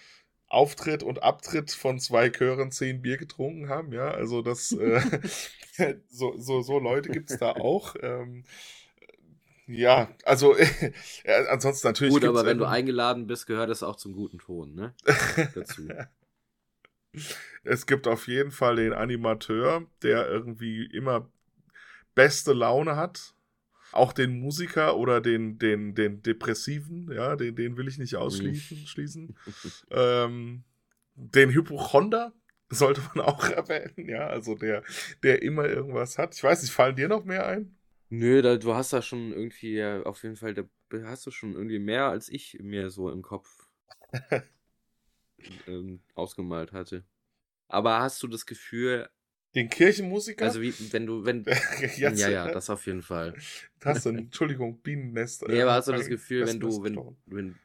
[0.47, 4.11] Auftritt und Abtritt von zwei Chören zehn Bier getrunken haben, ja.
[4.11, 5.01] Also das äh,
[6.09, 7.95] so, so, so Leute gibt's da auch.
[8.01, 8.43] Ähm,
[9.67, 12.13] ja, also ja, ansonsten natürlich.
[12.13, 14.93] Gut, aber wenn du eingeladen bist, gehört das auch zum guten Ton, ne?
[15.55, 15.89] Dazu.
[17.63, 21.29] Es gibt auf jeden Fall den Animateur, der irgendwie immer
[22.13, 23.34] beste Laune hat.
[23.95, 28.85] Auch den Musiker oder den, den, den Depressiven, ja, den, den will ich nicht ausschließen.
[28.85, 29.35] Schließen.
[29.89, 30.63] Ähm,
[31.15, 32.33] den Hypochonder
[32.69, 34.83] sollte man auch erwähnen, ja, also der,
[35.23, 36.35] der immer irgendwas hat.
[36.35, 37.77] Ich weiß nicht, fallen dir noch mehr ein?
[38.09, 40.63] Nö, da, du hast da schon irgendwie, auf jeden Fall, da
[41.03, 43.67] hast du schon irgendwie mehr, als ich mir so im Kopf
[45.67, 47.03] ähm, ausgemalt hatte.
[47.67, 49.09] Aber hast du das Gefühl,
[49.55, 50.45] Den Kirchenmusiker?
[50.45, 51.45] also wie, wenn du, wenn,
[51.97, 53.35] Jetzt, ja, ja, das auf jeden Fall.
[53.83, 55.47] hast du, Entschuldigung, Bienennest.
[55.47, 57.55] Nee, äh, aber hast du das Gefühl, wenn du, wenn, wenn,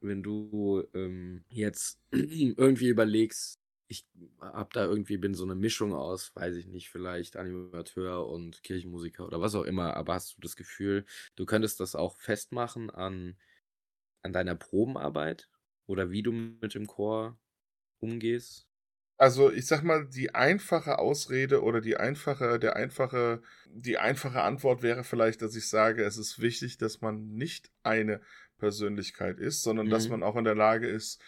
[0.00, 4.06] wenn du ähm, jetzt irgendwie überlegst, ich
[4.40, 9.26] hab da irgendwie, bin so eine Mischung aus, weiß ich nicht, vielleicht Animateur und Kirchenmusiker
[9.26, 11.04] oder was auch immer, aber hast du das Gefühl,
[11.36, 13.36] du könntest das auch festmachen an,
[14.22, 15.48] an deiner Probenarbeit
[15.86, 17.38] oder wie du mit dem Chor
[18.00, 18.65] umgehst?
[19.18, 24.82] Also ich sag mal, die einfache Ausrede oder die einfache, der einfache, die einfache Antwort
[24.82, 28.20] wäre vielleicht, dass ich sage, es ist wichtig, dass man nicht eine
[28.58, 30.10] Persönlichkeit ist, sondern dass Mhm.
[30.10, 31.22] man auch in der Lage ist,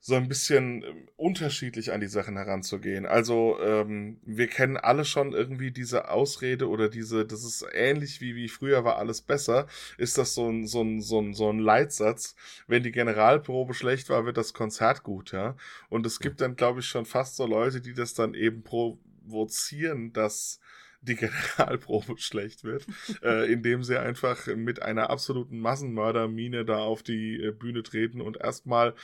[0.00, 3.06] so ein bisschen ähm, unterschiedlich an die Sachen heranzugehen.
[3.06, 8.34] Also ähm, wir kennen alle schon irgendwie diese Ausrede oder diese, das ist ähnlich wie
[8.36, 11.58] wie früher war alles besser, ist das so ein so ein so ein so ein
[11.58, 12.36] Leitsatz.
[12.66, 15.56] Wenn die Generalprobe schlecht war, wird das Konzert gut, ja.
[15.88, 20.12] Und es gibt dann, glaube ich, schon fast so Leute, die das dann eben provozieren,
[20.12, 20.60] dass
[21.00, 21.16] die
[21.56, 22.86] Generalprobe schlecht wird,
[23.22, 28.36] äh, indem sie einfach mit einer absoluten Massenmördermine da auf die äh, Bühne treten und
[28.38, 28.94] erstmal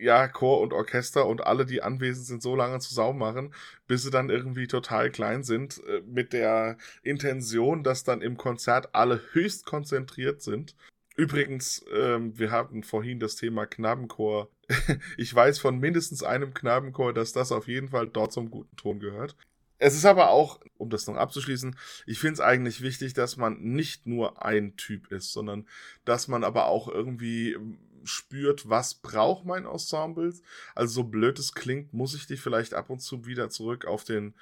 [0.00, 3.54] ja, Chor und Orchester und alle, die anwesend sind, so lange zu Sau machen,
[3.86, 8.94] bis sie dann irgendwie total klein sind, äh, mit der Intention, dass dann im Konzert
[8.94, 10.74] alle höchst konzentriert sind.
[11.16, 14.48] Übrigens, ähm, wir hatten vorhin das Thema Knabenchor.
[15.16, 19.00] ich weiß von mindestens einem Knabenchor, dass das auf jeden Fall dort zum guten Ton
[19.00, 19.36] gehört.
[19.82, 21.74] Es ist aber auch, um das noch abzuschließen,
[22.06, 25.66] ich finde es eigentlich wichtig, dass man nicht nur ein Typ ist, sondern
[26.04, 27.56] dass man aber auch irgendwie
[28.04, 30.32] spürt, was braucht mein Ensemble.
[30.74, 34.04] Also so blöd es klingt, muss ich dich vielleicht ab und zu wieder zurück auf
[34.04, 34.34] den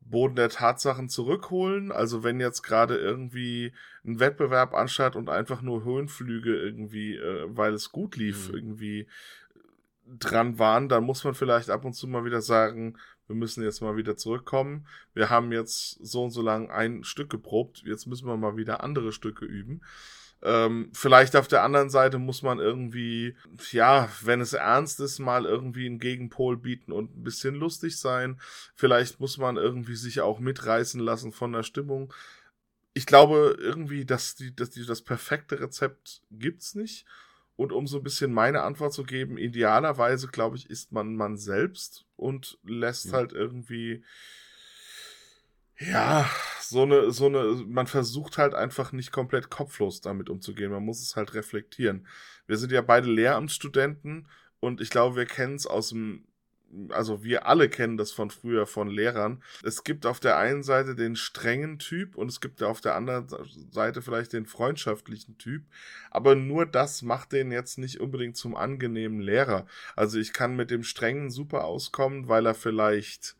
[0.00, 1.92] Boden der Tatsachen zurückholen.
[1.92, 3.72] Also wenn jetzt gerade irgendwie
[4.04, 8.54] ein Wettbewerb anstatt und einfach nur Höhenflüge irgendwie, äh, weil es gut lief, mhm.
[8.54, 9.08] irgendwie
[10.18, 12.96] dran waren, dann muss man vielleicht ab und zu mal wieder sagen,
[13.28, 14.86] wir müssen jetzt mal wieder zurückkommen.
[15.14, 18.82] Wir haben jetzt so und so lang ein Stück geprobt, jetzt müssen wir mal wieder
[18.82, 19.82] andere Stücke üben.
[20.42, 23.36] Ähm, vielleicht auf der anderen Seite muss man irgendwie,
[23.72, 28.40] ja, wenn es ernst ist, mal irgendwie einen Gegenpol bieten und ein bisschen lustig sein.
[28.74, 32.14] Vielleicht muss man irgendwie sich auch mitreißen lassen von der Stimmung.
[32.94, 37.04] Ich glaube irgendwie, dass die, dass die, das perfekte Rezept gibt's nicht.
[37.56, 41.36] Und um so ein bisschen meine Antwort zu geben, idealerweise, glaube ich, ist man man
[41.36, 43.12] selbst und lässt ja.
[43.12, 44.02] halt irgendwie,
[45.78, 46.30] ja,
[46.70, 50.70] so eine, so eine, man versucht halt einfach nicht komplett kopflos damit umzugehen.
[50.70, 52.06] Man muss es halt reflektieren.
[52.46, 54.28] Wir sind ja beide Lehramtsstudenten
[54.60, 56.24] und ich glaube, wir kennen es aus dem
[56.90, 59.42] also wir alle kennen das von früher von Lehrern.
[59.64, 63.26] Es gibt auf der einen Seite den strengen Typ und es gibt auf der anderen
[63.72, 65.64] Seite vielleicht den freundschaftlichen Typ.
[66.12, 69.66] Aber nur das macht den jetzt nicht unbedingt zum angenehmen Lehrer.
[69.96, 73.36] Also ich kann mit dem strengen super auskommen, weil er vielleicht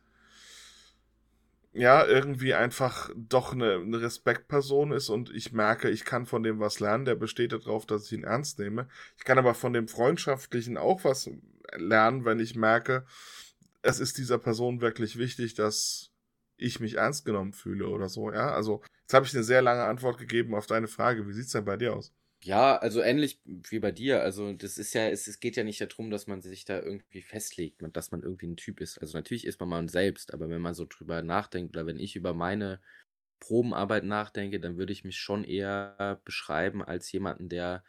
[1.73, 6.59] ja, irgendwie einfach doch eine, eine Respektperson ist und ich merke, ich kann von dem
[6.59, 8.87] was lernen, der besteht darauf, dass ich ihn ernst nehme.
[9.17, 11.29] Ich kann aber von dem Freundschaftlichen auch was
[11.75, 13.05] lernen, wenn ich merke,
[13.81, 16.11] es ist dieser Person wirklich wichtig, dass
[16.57, 18.51] ich mich ernst genommen fühle oder so, ja.
[18.53, 21.27] Also, jetzt habe ich eine sehr lange Antwort gegeben auf deine Frage.
[21.27, 22.13] Wie sieht's denn bei dir aus?
[22.43, 24.21] Ja, also ähnlich wie bei dir.
[24.23, 27.21] Also das ist ja, es, es geht ja nicht darum, dass man sich da irgendwie
[27.21, 28.97] festlegt, dass man irgendwie ein Typ ist.
[28.97, 32.15] Also natürlich ist man man selbst, aber wenn man so drüber nachdenkt oder wenn ich
[32.15, 32.81] über meine
[33.39, 37.83] Probenarbeit nachdenke, dann würde ich mich schon eher beschreiben als jemanden, der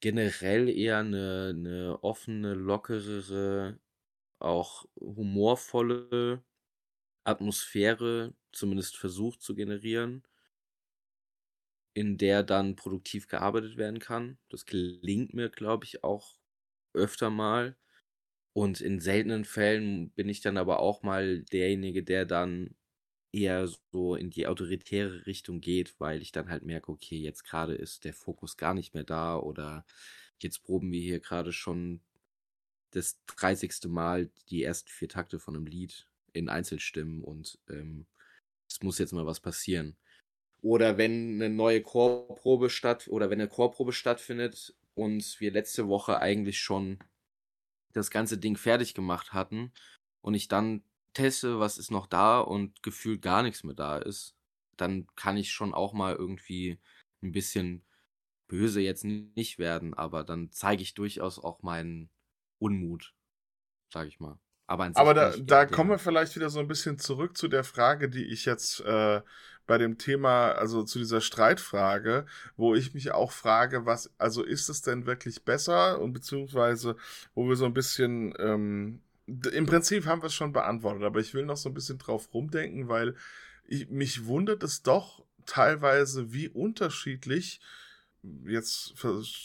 [0.00, 3.78] generell eher eine, eine offene, lockerere,
[4.40, 6.44] auch humorvolle
[7.24, 10.24] Atmosphäre zumindest versucht zu generieren
[11.94, 14.38] in der dann produktiv gearbeitet werden kann.
[14.48, 16.38] Das gelingt mir, glaube ich, auch
[16.94, 17.76] öfter mal.
[18.52, 22.74] Und in seltenen Fällen bin ich dann aber auch mal derjenige, der dann
[23.32, 27.74] eher so in die autoritäre Richtung geht, weil ich dann halt merke, okay, jetzt gerade
[27.74, 29.86] ist der Fokus gar nicht mehr da oder
[30.40, 32.00] jetzt proben wir hier gerade schon
[32.90, 33.88] das 30.
[33.88, 38.06] Mal die ersten vier Takte von einem Lied in Einzelstimmen und ähm,
[38.68, 39.96] es muss jetzt mal was passieren.
[40.62, 46.20] Oder wenn eine neue Chorprobe statt oder wenn eine Chorprobe stattfindet und wir letzte Woche
[46.20, 46.98] eigentlich schon
[47.92, 49.72] das ganze Ding fertig gemacht hatten
[50.20, 54.36] und ich dann teste, was ist noch da und gefühlt gar nichts mehr da ist,
[54.76, 56.78] dann kann ich schon auch mal irgendwie
[57.22, 57.84] ein bisschen
[58.48, 62.10] böse jetzt nicht werden, aber dann zeige ich durchaus auch meinen
[62.58, 63.14] Unmut,
[63.92, 64.38] sage ich mal.
[64.70, 68.08] Aber, aber da, da kommen wir vielleicht wieder so ein bisschen zurück zu der Frage,
[68.08, 69.20] die ich jetzt äh,
[69.66, 72.24] bei dem Thema, also zu dieser Streitfrage,
[72.56, 76.00] wo ich mich auch frage, was, also ist es denn wirklich besser?
[76.00, 76.94] Und beziehungsweise,
[77.34, 81.34] wo wir so ein bisschen, ähm, im Prinzip haben wir es schon beantwortet, aber ich
[81.34, 83.16] will noch so ein bisschen drauf rumdenken, weil
[83.66, 87.60] ich, mich wundert es doch teilweise, wie unterschiedlich,
[88.44, 88.94] jetzt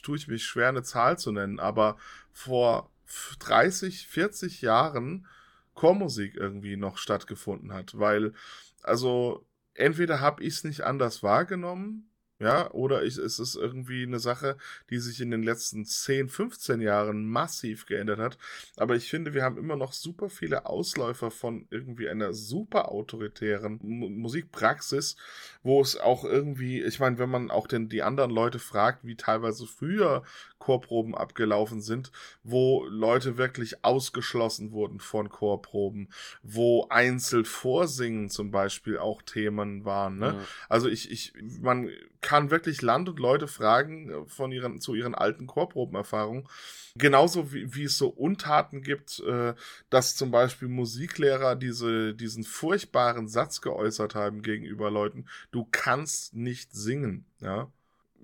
[0.04, 1.98] tue ich mich schwer, eine Zahl zu nennen, aber
[2.32, 2.92] vor
[3.40, 5.28] 30, 40 Jahren
[5.74, 8.34] Chormusik irgendwie noch stattgefunden hat, weil,
[8.82, 14.20] also entweder habe ich es nicht anders wahrgenommen, ja, oder ich, es ist irgendwie eine
[14.20, 14.58] Sache,
[14.90, 18.38] die sich in den letzten 10, 15 Jahren massiv geändert hat.
[18.76, 23.80] Aber ich finde, wir haben immer noch super viele Ausläufer von irgendwie einer super autoritären
[23.82, 25.16] M Musikpraxis,
[25.64, 29.16] wo es auch irgendwie, ich meine, wenn man auch den, die anderen Leute fragt, wie
[29.16, 30.24] teilweise früher
[30.60, 32.12] Chorproben abgelaufen sind,
[32.44, 36.10] wo Leute wirklich ausgeschlossen wurden von Chorproben,
[36.44, 40.18] wo einzeln Vorsingen zum Beispiel auch Themen waren.
[40.18, 40.26] Ne?
[40.26, 40.46] Ja.
[40.68, 41.90] Also ich, ich, man
[42.26, 46.48] kann wirklich Land und Leute fragen äh, von ihren, zu ihren alten Chorprobenerfahrungen.
[46.96, 49.54] Genauso wie, wie es so Untaten gibt, äh,
[49.90, 56.74] dass zum Beispiel Musiklehrer diese, diesen furchtbaren Satz geäußert haben gegenüber Leuten, du kannst nicht
[56.74, 57.72] singen, ja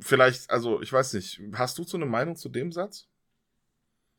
[0.01, 3.07] vielleicht, also ich weiß nicht, hast du so eine Meinung zu dem Satz?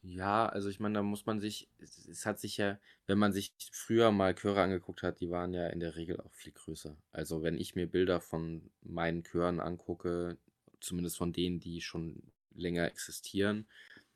[0.02, 2.78] Ja, also ich meine, da muss man sich, es, es hat sich ja,
[3.12, 6.32] wenn man sich früher mal Chöre angeguckt hat, die waren ja in der Regel auch
[6.32, 6.96] viel größer.
[7.10, 10.38] Also wenn ich mir Bilder von meinen Chören angucke,
[10.80, 12.22] zumindest von denen, die schon
[12.54, 13.68] länger existieren,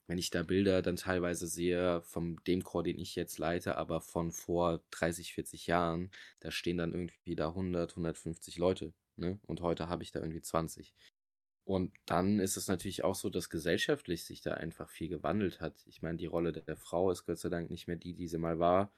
[0.07, 4.01] wenn ich da Bilder dann teilweise sehe von dem Chor, den ich jetzt leite, aber
[4.01, 8.95] von vor 30, 40 Jahren, da stehen dann irgendwie da 100, 150 Leute.
[9.17, 9.39] Ne?
[9.47, 10.95] Und heute habe ich da irgendwie 20.
[11.67, 15.83] Und dann ist es natürlich auch so, dass gesellschaftlich sich da einfach viel gewandelt hat.
[15.87, 18.39] Ich meine, die Rolle der Frau ist Gott sei Dank nicht mehr die, die sie
[18.39, 18.93] mal war.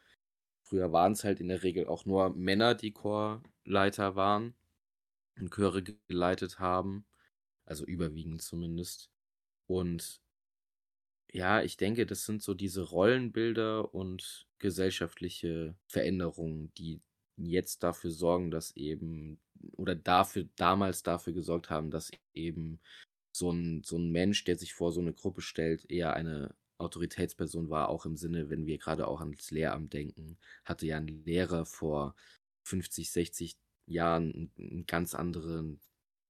[0.62, 4.54] früher waren es halt in der Regel auch nur Männer, die Chorleiter waren
[5.40, 7.07] und Chöre geleitet haben.
[7.66, 9.11] Also überwiegend zumindest.
[9.66, 10.22] Und
[11.33, 17.00] ja, ich denke, das sind so diese Rollenbilder und gesellschaftliche Veränderungen, die
[17.46, 19.38] jetzt dafür sorgen, dass eben,
[19.72, 22.81] oder dafür, damals dafür gesorgt haben, dass eben
[23.33, 27.70] so ein, so ein Mensch, der sich vor so eine Gruppe stellt, eher eine Autoritätsperson
[27.70, 31.66] war, auch im Sinne, wenn wir gerade auch ans Lehramt denken, hatte ja ein Lehrer
[31.66, 32.14] vor
[32.64, 35.81] 50, 60 Jahren einen ganz anderen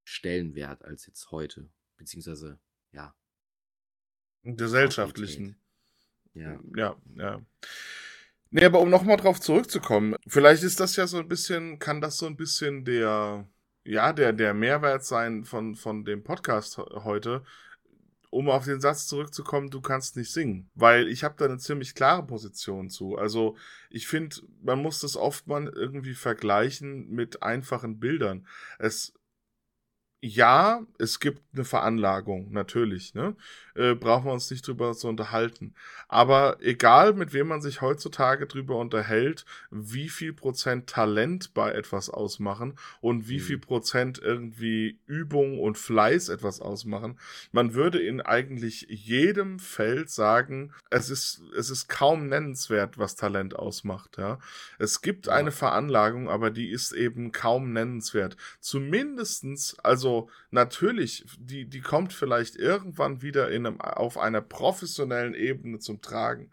[0.05, 2.59] Stellenwert als jetzt heute, beziehungsweise,
[2.93, 3.15] ja.
[4.43, 5.57] Gesellschaftlichen.
[6.33, 6.59] Ja.
[6.77, 7.43] Ja, ja.
[8.51, 12.17] Nee, aber um nochmal drauf zurückzukommen, vielleicht ist das ja so ein bisschen, kann das
[12.17, 13.47] so ein bisschen der,
[13.85, 17.43] ja, der, der Mehrwert sein von, von dem Podcast heute,
[18.31, 20.71] um auf den Satz zurückzukommen, du kannst nicht singen.
[20.75, 23.17] Weil ich habe da eine ziemlich klare Position zu.
[23.17, 23.57] Also
[23.91, 28.47] ich finde, man muss das oft mal irgendwie vergleichen mit einfachen Bildern.
[28.79, 29.15] Es
[30.21, 33.37] ja, es gibt eine Veranlagung, natürlich, ne?
[33.77, 35.75] Äh, brauchen wir uns nicht drüber zu unterhalten.
[36.09, 42.11] Aber egal, mit wem man sich heutzutage drüber unterhält, wie viel Prozent Talent bei etwas
[42.11, 43.43] ausmachen und wie mhm.
[43.43, 47.21] viel Prozent irgendwie Übung und Fleiß etwas ausmachen,
[47.53, 53.55] man würde in eigentlich jedem Feld sagen, es ist, es ist kaum nennenswert, was Talent
[53.55, 54.41] ausmacht, ja.
[54.81, 58.37] Es gibt eine Veranlagung, aber die ist eben kaum nennenswert.
[58.59, 65.35] Zumindestens, also also natürlich, die, die kommt vielleicht irgendwann wieder in einem, auf einer professionellen
[65.35, 66.51] Ebene zum Tragen.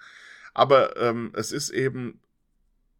[0.53, 2.19] Aber ähm, es ist eben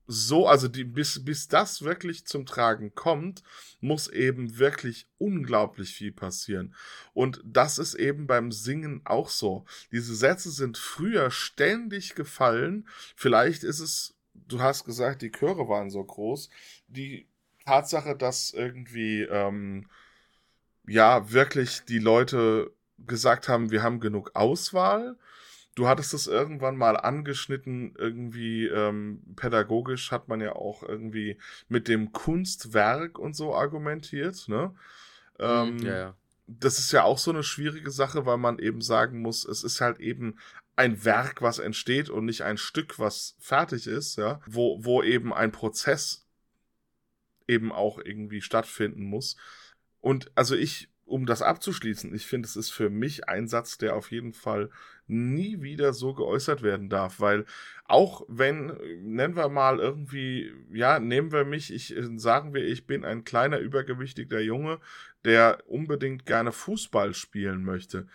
[0.07, 3.43] so, also die, bis, bis das wirklich zum Tragen kommt,
[3.81, 6.73] muss eben wirklich unglaublich viel passieren.
[7.13, 9.65] Und das ist eben beim Singen auch so.
[9.91, 12.87] Diese Sätze sind früher ständig gefallen.
[13.15, 16.49] Vielleicht ist es, du hast gesagt, die Chöre waren so groß.
[16.87, 17.27] Die
[17.65, 19.87] Tatsache, dass irgendwie ähm,
[20.87, 25.17] ja wirklich die Leute gesagt haben, wir haben genug Auswahl.
[25.75, 31.89] Du hattest es irgendwann mal angeschnitten, irgendwie ähm, pädagogisch hat man ja auch irgendwie mit
[31.89, 34.73] dem Kunstwerk und so argumentiert, ne?
[35.37, 36.15] Ähm, ja, ja.
[36.47, 39.81] Das ist ja auch so eine schwierige Sache, weil man eben sagen muss, es ist
[39.81, 40.37] halt eben
[40.77, 45.33] ein Werk, was entsteht und nicht ein Stück, was fertig ist, ja, wo, wo eben
[45.33, 46.25] ein Prozess
[47.47, 49.35] eben auch irgendwie stattfinden muss.
[50.05, 53.95] Und also ich, um das abzuschließen, ich finde, es ist für mich ein Satz, der
[53.95, 54.69] auf jeden Fall
[55.07, 57.45] nie wieder so geäußert werden darf, weil
[57.85, 63.03] auch wenn, nennen wir mal irgendwie, ja, nehmen wir mich, ich, sagen wir, ich bin
[63.03, 64.79] ein kleiner übergewichtiger Junge,
[65.23, 68.05] der unbedingt gerne Fußball spielen möchte,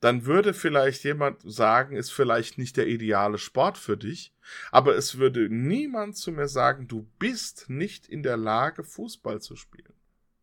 [0.00, 4.34] dann würde vielleicht jemand sagen, ist vielleicht nicht der ideale Sport für dich,
[4.70, 9.56] aber es würde niemand zu mir sagen, du bist nicht in der Lage, Fußball zu
[9.56, 9.97] spielen.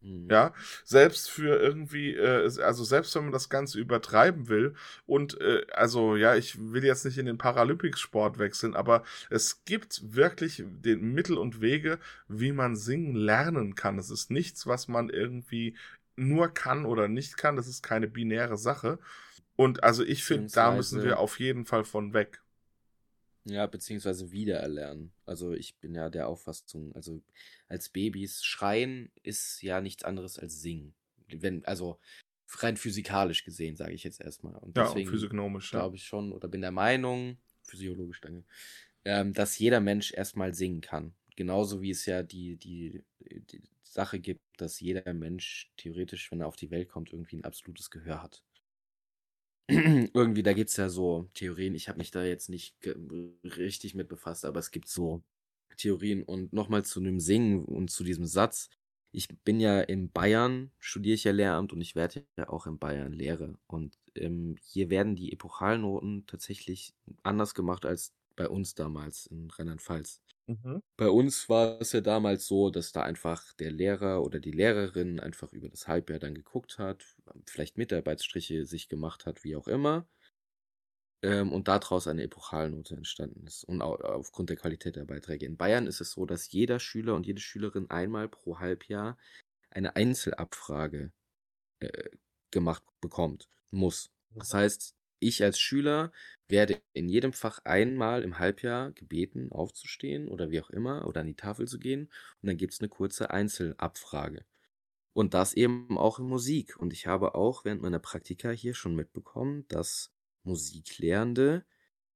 [0.06, 0.28] Mhm.
[0.30, 4.76] Ja, selbst für irgendwie, äh, also selbst wenn man das Ganze übertreiben will
[5.08, 10.15] und äh, also ja, ich will jetzt nicht in den Paralympics-Sport wechseln, aber es gibt
[10.15, 13.98] wirklich den Mittel und Wege, wie man singen lernen kann.
[13.98, 15.76] Es ist nichts, was man irgendwie
[16.15, 17.56] nur kann oder nicht kann.
[17.56, 19.00] Das ist keine binäre Sache.
[19.56, 22.41] Und also ich finde, da müssen wir auf jeden Fall von weg.
[23.45, 25.12] Ja, beziehungsweise wiedererlernen.
[25.25, 27.21] Also ich bin ja der Auffassung, also
[27.67, 30.95] als Babys schreien ist ja nichts anderes als singen.
[31.27, 31.99] Wenn, also
[32.58, 34.55] rein physikalisch gesehen, sage ich jetzt erstmal.
[34.55, 35.69] Und ja, deswegen physiognomisch.
[35.71, 38.43] Glaube ich schon oder bin der Meinung, physiologisch, danke,
[39.03, 41.13] ähm, dass jeder Mensch erstmal singen kann.
[41.36, 46.47] Genauso wie es ja die, die, die Sache gibt, dass jeder Mensch theoretisch, wenn er
[46.47, 48.43] auf die Welt kommt, irgendwie ein absolutes Gehör hat.
[50.13, 52.75] irgendwie, da gibt es ja so Theorien, ich habe mich da jetzt nicht
[53.43, 55.23] richtig mit befasst, aber es gibt so
[55.78, 58.69] Theorien und nochmal zu dem Singen und zu diesem Satz.
[59.12, 62.78] Ich bin ja in Bayern, studiere ich ja Lehramt und ich werde ja auch in
[62.80, 63.58] Bayern Lehre.
[63.67, 70.21] Und ähm, hier werden die Epochalnoten tatsächlich anders gemacht als bei uns damals in Rheinland-Pfalz.
[70.47, 70.81] Mhm.
[70.95, 75.19] Bei uns war es ja damals so, dass da einfach der Lehrer oder die Lehrerin
[75.19, 77.03] einfach über das Halbjahr dann geguckt hat,
[77.47, 80.08] vielleicht Mitarbeitsstriche sich gemacht hat, wie auch immer.
[81.23, 83.63] Ähm, und daraus eine Epochalnote entstanden ist.
[83.63, 85.45] Und auch aufgrund der Qualität der Beiträge.
[85.47, 89.17] In Bayern ist es so, dass jeder Schüler und jede Schülerin einmal pro Halbjahr
[89.71, 91.12] eine Einzelabfrage
[91.80, 92.09] äh,
[92.51, 94.11] gemacht bekommt, muss.
[94.36, 94.57] Das mhm.
[94.57, 94.95] heißt,
[95.28, 96.11] ich als Schüler
[96.47, 101.28] werde in jedem Fach einmal im Halbjahr gebeten, aufzustehen oder wie auch immer oder an
[101.28, 102.11] die Tafel zu gehen
[102.41, 104.45] und dann gibt es eine kurze Einzelabfrage.
[105.13, 106.78] Und das eben auch in Musik.
[106.78, 110.11] Und ich habe auch während meiner Praktika hier schon mitbekommen, dass
[110.43, 111.65] Musiklehrende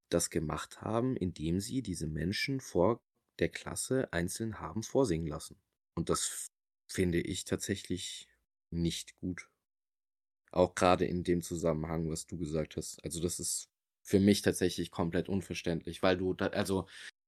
[0.10, 3.02] das gemacht haben, indem sie diese Menschen vor
[3.40, 5.58] der Klasse einzeln haben vorsingen lassen.
[5.96, 6.52] Und das
[6.88, 8.28] finde ich tatsächlich
[8.70, 9.50] nicht gut.
[10.52, 13.04] Auch gerade in dem Zusammenhang, was du gesagt hast.
[13.04, 13.70] Also das ist
[14.04, 16.88] für mich tatsächlich komplett unverständlich, weil du, da, also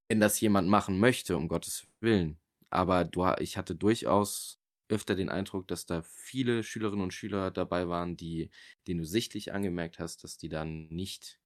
[0.10, 4.60] wenn das jemand machen möchte, um Gottes Willen, aber du, ich hatte durchaus
[4.90, 8.50] öfter den Eindruck, dass da viele Schülerinnen und Schüler dabei waren, die,
[8.88, 11.40] denen du sichtlich angemerkt hast, dass die dann nicht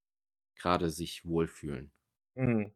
[0.56, 1.92] gerade sich wohlfühlen.
[2.36, 2.72] Mhm.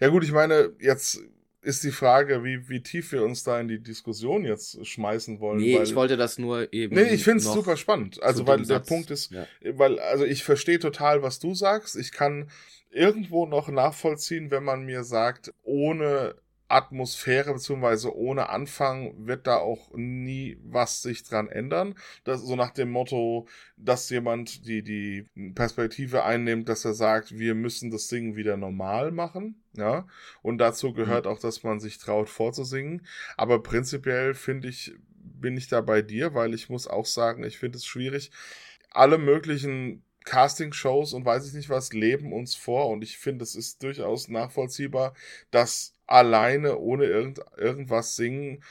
[0.00, 1.20] Ja gut, ich meine, jetzt
[1.62, 5.58] ist die Frage, wie, wie tief wir uns da in die Diskussion jetzt schmeißen wollen.
[5.58, 6.94] Nee, weil, ich wollte das nur eben.
[6.94, 8.22] Nee, ich finde es super spannend.
[8.22, 9.46] Also, weil der Satz, Punkt ist, ja.
[9.74, 11.96] weil, also ich verstehe total, was du sagst.
[11.96, 12.50] Ich kann
[12.90, 16.34] irgendwo noch nachvollziehen, wenn man mir sagt, ohne
[16.70, 21.94] Atmosphäre beziehungsweise ohne Anfang wird da auch nie was sich dran ändern.
[22.24, 27.54] Das, so nach dem Motto, dass jemand die, die Perspektive einnimmt, dass er sagt, wir
[27.54, 29.62] müssen das Singen wieder normal machen.
[29.72, 30.06] Ja,
[30.42, 31.32] und dazu gehört mhm.
[31.32, 33.06] auch, dass man sich traut vorzusingen.
[33.36, 37.58] Aber prinzipiell finde ich, bin ich da bei dir, weil ich muss auch sagen, ich
[37.58, 38.30] finde es schwierig,
[38.90, 43.54] alle möglichen Casting-Shows und weiß ich nicht was leben uns vor und ich finde, es
[43.54, 45.14] ist durchaus nachvollziehbar,
[45.50, 48.62] dass alleine ohne irgend, irgendwas singen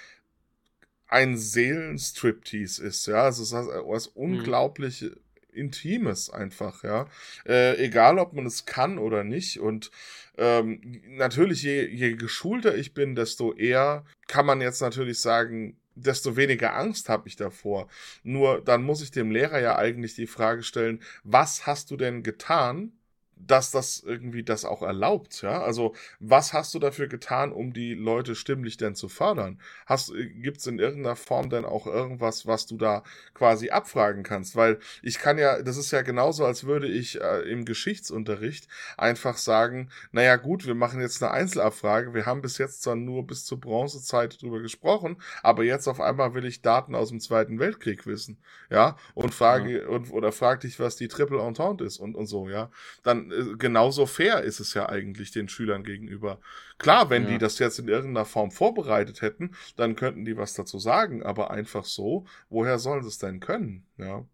[1.08, 3.24] ein Seelenstriptease ist, ja.
[3.24, 4.22] Also es ist was mhm.
[4.22, 5.16] unglaublich mhm.
[5.52, 7.08] Intimes einfach, ja.
[7.46, 9.60] Äh, egal, ob man es kann oder nicht.
[9.60, 9.90] Und
[10.38, 16.36] ähm, natürlich, je, je geschulter ich bin, desto eher kann man jetzt natürlich sagen, desto
[16.36, 17.88] weniger Angst habe ich davor.
[18.24, 22.24] Nur dann muss ich dem Lehrer ja eigentlich die Frage stellen, was hast du denn
[22.24, 22.99] getan,
[23.40, 25.62] dass das irgendwie das auch erlaubt, ja?
[25.62, 29.60] Also, was hast du dafür getan, um die Leute stimmlich denn zu fördern?
[29.86, 34.56] Hast, äh, gibt's in irgendeiner Form denn auch irgendwas, was du da quasi abfragen kannst?
[34.56, 38.68] Weil ich kann ja, das ist ja genauso, als würde ich äh, im Geschichtsunterricht
[38.98, 43.26] einfach sagen, naja gut, wir machen jetzt eine Einzelabfrage, wir haben bis jetzt zwar nur
[43.26, 47.60] bis zur Bronzezeit drüber gesprochen, aber jetzt auf einmal will ich Daten aus dem Zweiten
[47.60, 48.38] Weltkrieg wissen,
[48.70, 48.98] ja?
[49.14, 49.88] Und frage, ja.
[49.88, 52.70] und, oder frag dich, was die Triple Entente ist und, und so, ja?
[53.04, 56.40] Dann äh, genauso fair ist es ja eigentlich den Schülern gegenüber.
[56.78, 57.30] Klar, wenn ja.
[57.30, 61.52] die das jetzt in irgendeiner Form vorbereitet hätten, dann könnten die was dazu sagen, aber
[61.52, 63.86] einfach so, woher sollen sie es denn können?
[63.98, 64.26] Ja.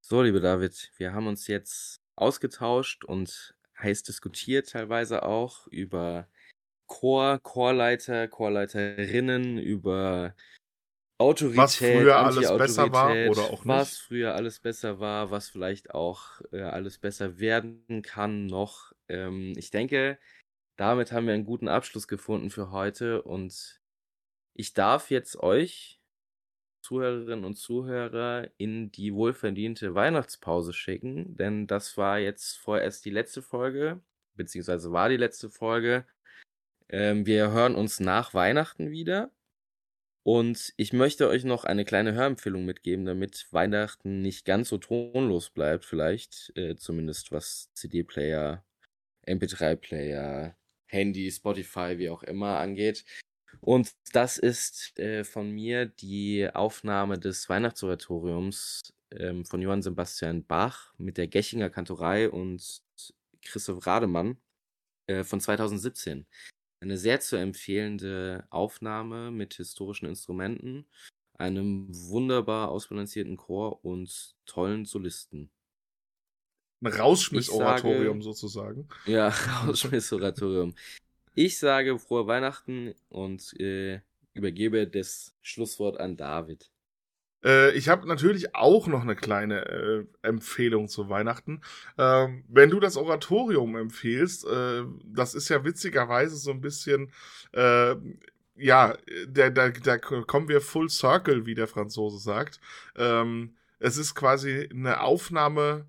[0.00, 6.28] So, liebe David, wir haben uns jetzt ausgetauscht und heiß diskutiert teilweise auch über
[6.86, 10.34] Chor, Chorleiter, Chorleiterinnen, über
[11.18, 13.66] Autorität, was früher alles besser war oder auch nicht.
[13.66, 18.92] Was früher alles besser war, was vielleicht auch äh, alles besser werden kann noch.
[19.08, 20.18] Ähm, ich denke,
[20.76, 23.80] damit haben wir einen guten Abschluss gefunden für heute und
[24.54, 26.00] ich darf jetzt euch,
[26.82, 33.40] Zuhörerinnen und Zuhörer, in die wohlverdiente Weihnachtspause schicken, denn das war jetzt vorerst die letzte
[33.40, 34.00] Folge,
[34.34, 36.06] beziehungsweise war die letzte Folge.
[36.88, 39.30] Ähm, wir hören uns nach Weihnachten wieder.
[40.24, 45.50] Und ich möchte euch noch eine kleine Hörempfehlung mitgeben, damit Weihnachten nicht ganz so tonlos
[45.50, 48.64] bleibt, vielleicht, äh, zumindest was CD-Player,
[49.26, 50.56] MP3-Player,
[50.86, 53.04] Handy, Spotify, wie auch immer angeht.
[53.60, 60.94] Und das ist äh, von mir die Aufnahme des Weihnachtsoratoriums ähm, von Johann Sebastian Bach
[60.96, 62.82] mit der Gechinger Kantorei und
[63.42, 64.38] Christoph Rademann
[65.06, 66.26] äh, von 2017
[66.84, 70.86] eine sehr zu empfehlende Aufnahme mit historischen Instrumenten,
[71.32, 75.50] einem wunderbar ausbalancierten Chor und tollen Solisten.
[76.82, 78.88] Ein Rausschmiss-Oratorium sozusagen.
[79.06, 79.28] Ja,
[79.66, 80.74] Rausschmiss-Oratorium.
[81.34, 84.00] Ich sage frohe Weihnachten und äh,
[84.34, 86.70] übergebe das Schlusswort an David.
[87.44, 91.60] Äh, ich habe natürlich auch noch eine kleine äh, Empfehlung zu Weihnachten.
[91.98, 97.12] Ähm, wenn du das Oratorium empfehlst, äh, das ist ja witzigerweise so ein bisschen,
[97.52, 97.94] äh,
[98.56, 98.96] ja,
[99.28, 102.60] da, da, da kommen wir full circle, wie der Franzose sagt.
[102.96, 105.86] Ähm, es ist quasi eine Aufnahme,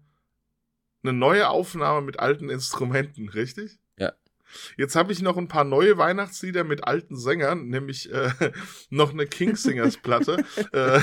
[1.04, 3.80] eine neue Aufnahme mit alten Instrumenten, richtig?
[4.78, 8.32] Jetzt habe ich noch ein paar neue Weihnachtslieder mit alten Sängern, nämlich äh,
[8.90, 11.00] noch eine Kingsingers Platte, äh,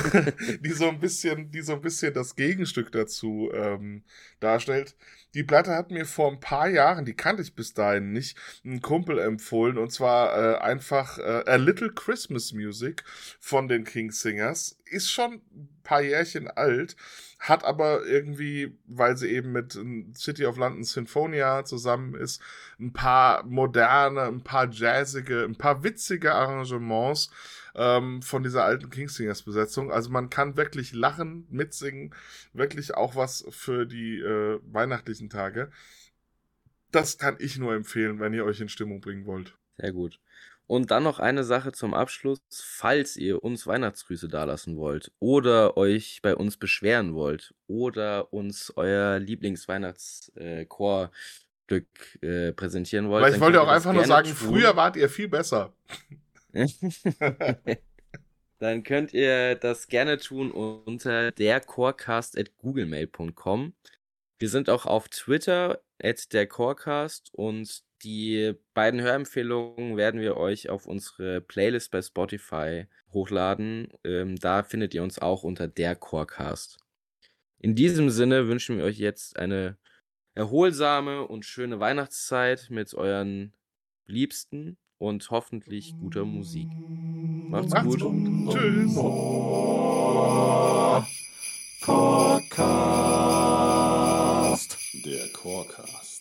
[0.60, 4.04] die so ein bisschen, die so ein bisschen das Gegenstück dazu ähm,
[4.40, 4.96] darstellt.
[5.34, 8.82] Die Platte hat mir vor ein paar Jahren, die kannte ich bis dahin nicht, ein
[8.82, 13.02] Kumpel empfohlen und zwar äh, einfach äh, A Little Christmas Music
[13.40, 14.78] von den Kingsingers.
[14.84, 16.96] Ist schon ein paar Jährchen alt
[17.42, 19.76] hat aber irgendwie, weil sie eben mit
[20.14, 22.40] City of London Sinfonia zusammen ist,
[22.78, 27.30] ein paar moderne, ein paar jazzige, ein paar witzige Arrangements
[27.74, 29.90] ähm, von dieser alten Kingsingers Besetzung.
[29.92, 32.14] Also man kann wirklich lachen, mitsingen,
[32.52, 35.70] wirklich auch was für die äh, weihnachtlichen Tage.
[36.90, 39.56] Das kann ich nur empfehlen, wenn ihr euch in Stimmung bringen wollt.
[39.78, 40.20] Sehr gut.
[40.66, 42.40] Und dann noch eine Sache zum Abschluss.
[42.50, 49.18] Falls ihr uns Weihnachtsgrüße dalassen wollt oder euch bei uns beschweren wollt oder uns euer
[49.18, 51.10] Lieblingsweihnachtschor
[51.72, 53.24] Stück äh, präsentieren wollt.
[53.24, 54.36] Weil ich wollte auch einfach nur sagen, tun.
[54.36, 55.72] früher wart ihr viel besser.
[58.58, 63.74] dann könnt ihr das gerne tun unter dercorecast.googlemail.com.
[64.38, 70.86] Wir sind auch auf Twitter at dercorecast und die beiden Hörempfehlungen werden wir euch auf
[70.86, 73.88] unsere Playlist bei Spotify hochladen.
[74.04, 76.78] Ähm, da findet ihr uns auch unter der Corecast.
[77.60, 79.76] In diesem Sinne wünschen wir euch jetzt eine
[80.34, 83.52] erholsame und schöne Weihnachtszeit mit euren
[84.06, 86.68] Liebsten und hoffentlich guter Musik.
[87.48, 88.00] Macht's, Macht's gut.
[88.00, 88.54] gut.
[88.54, 88.94] Tschüss.
[91.80, 92.68] Podcast.
[95.04, 96.11] Der Chorcast.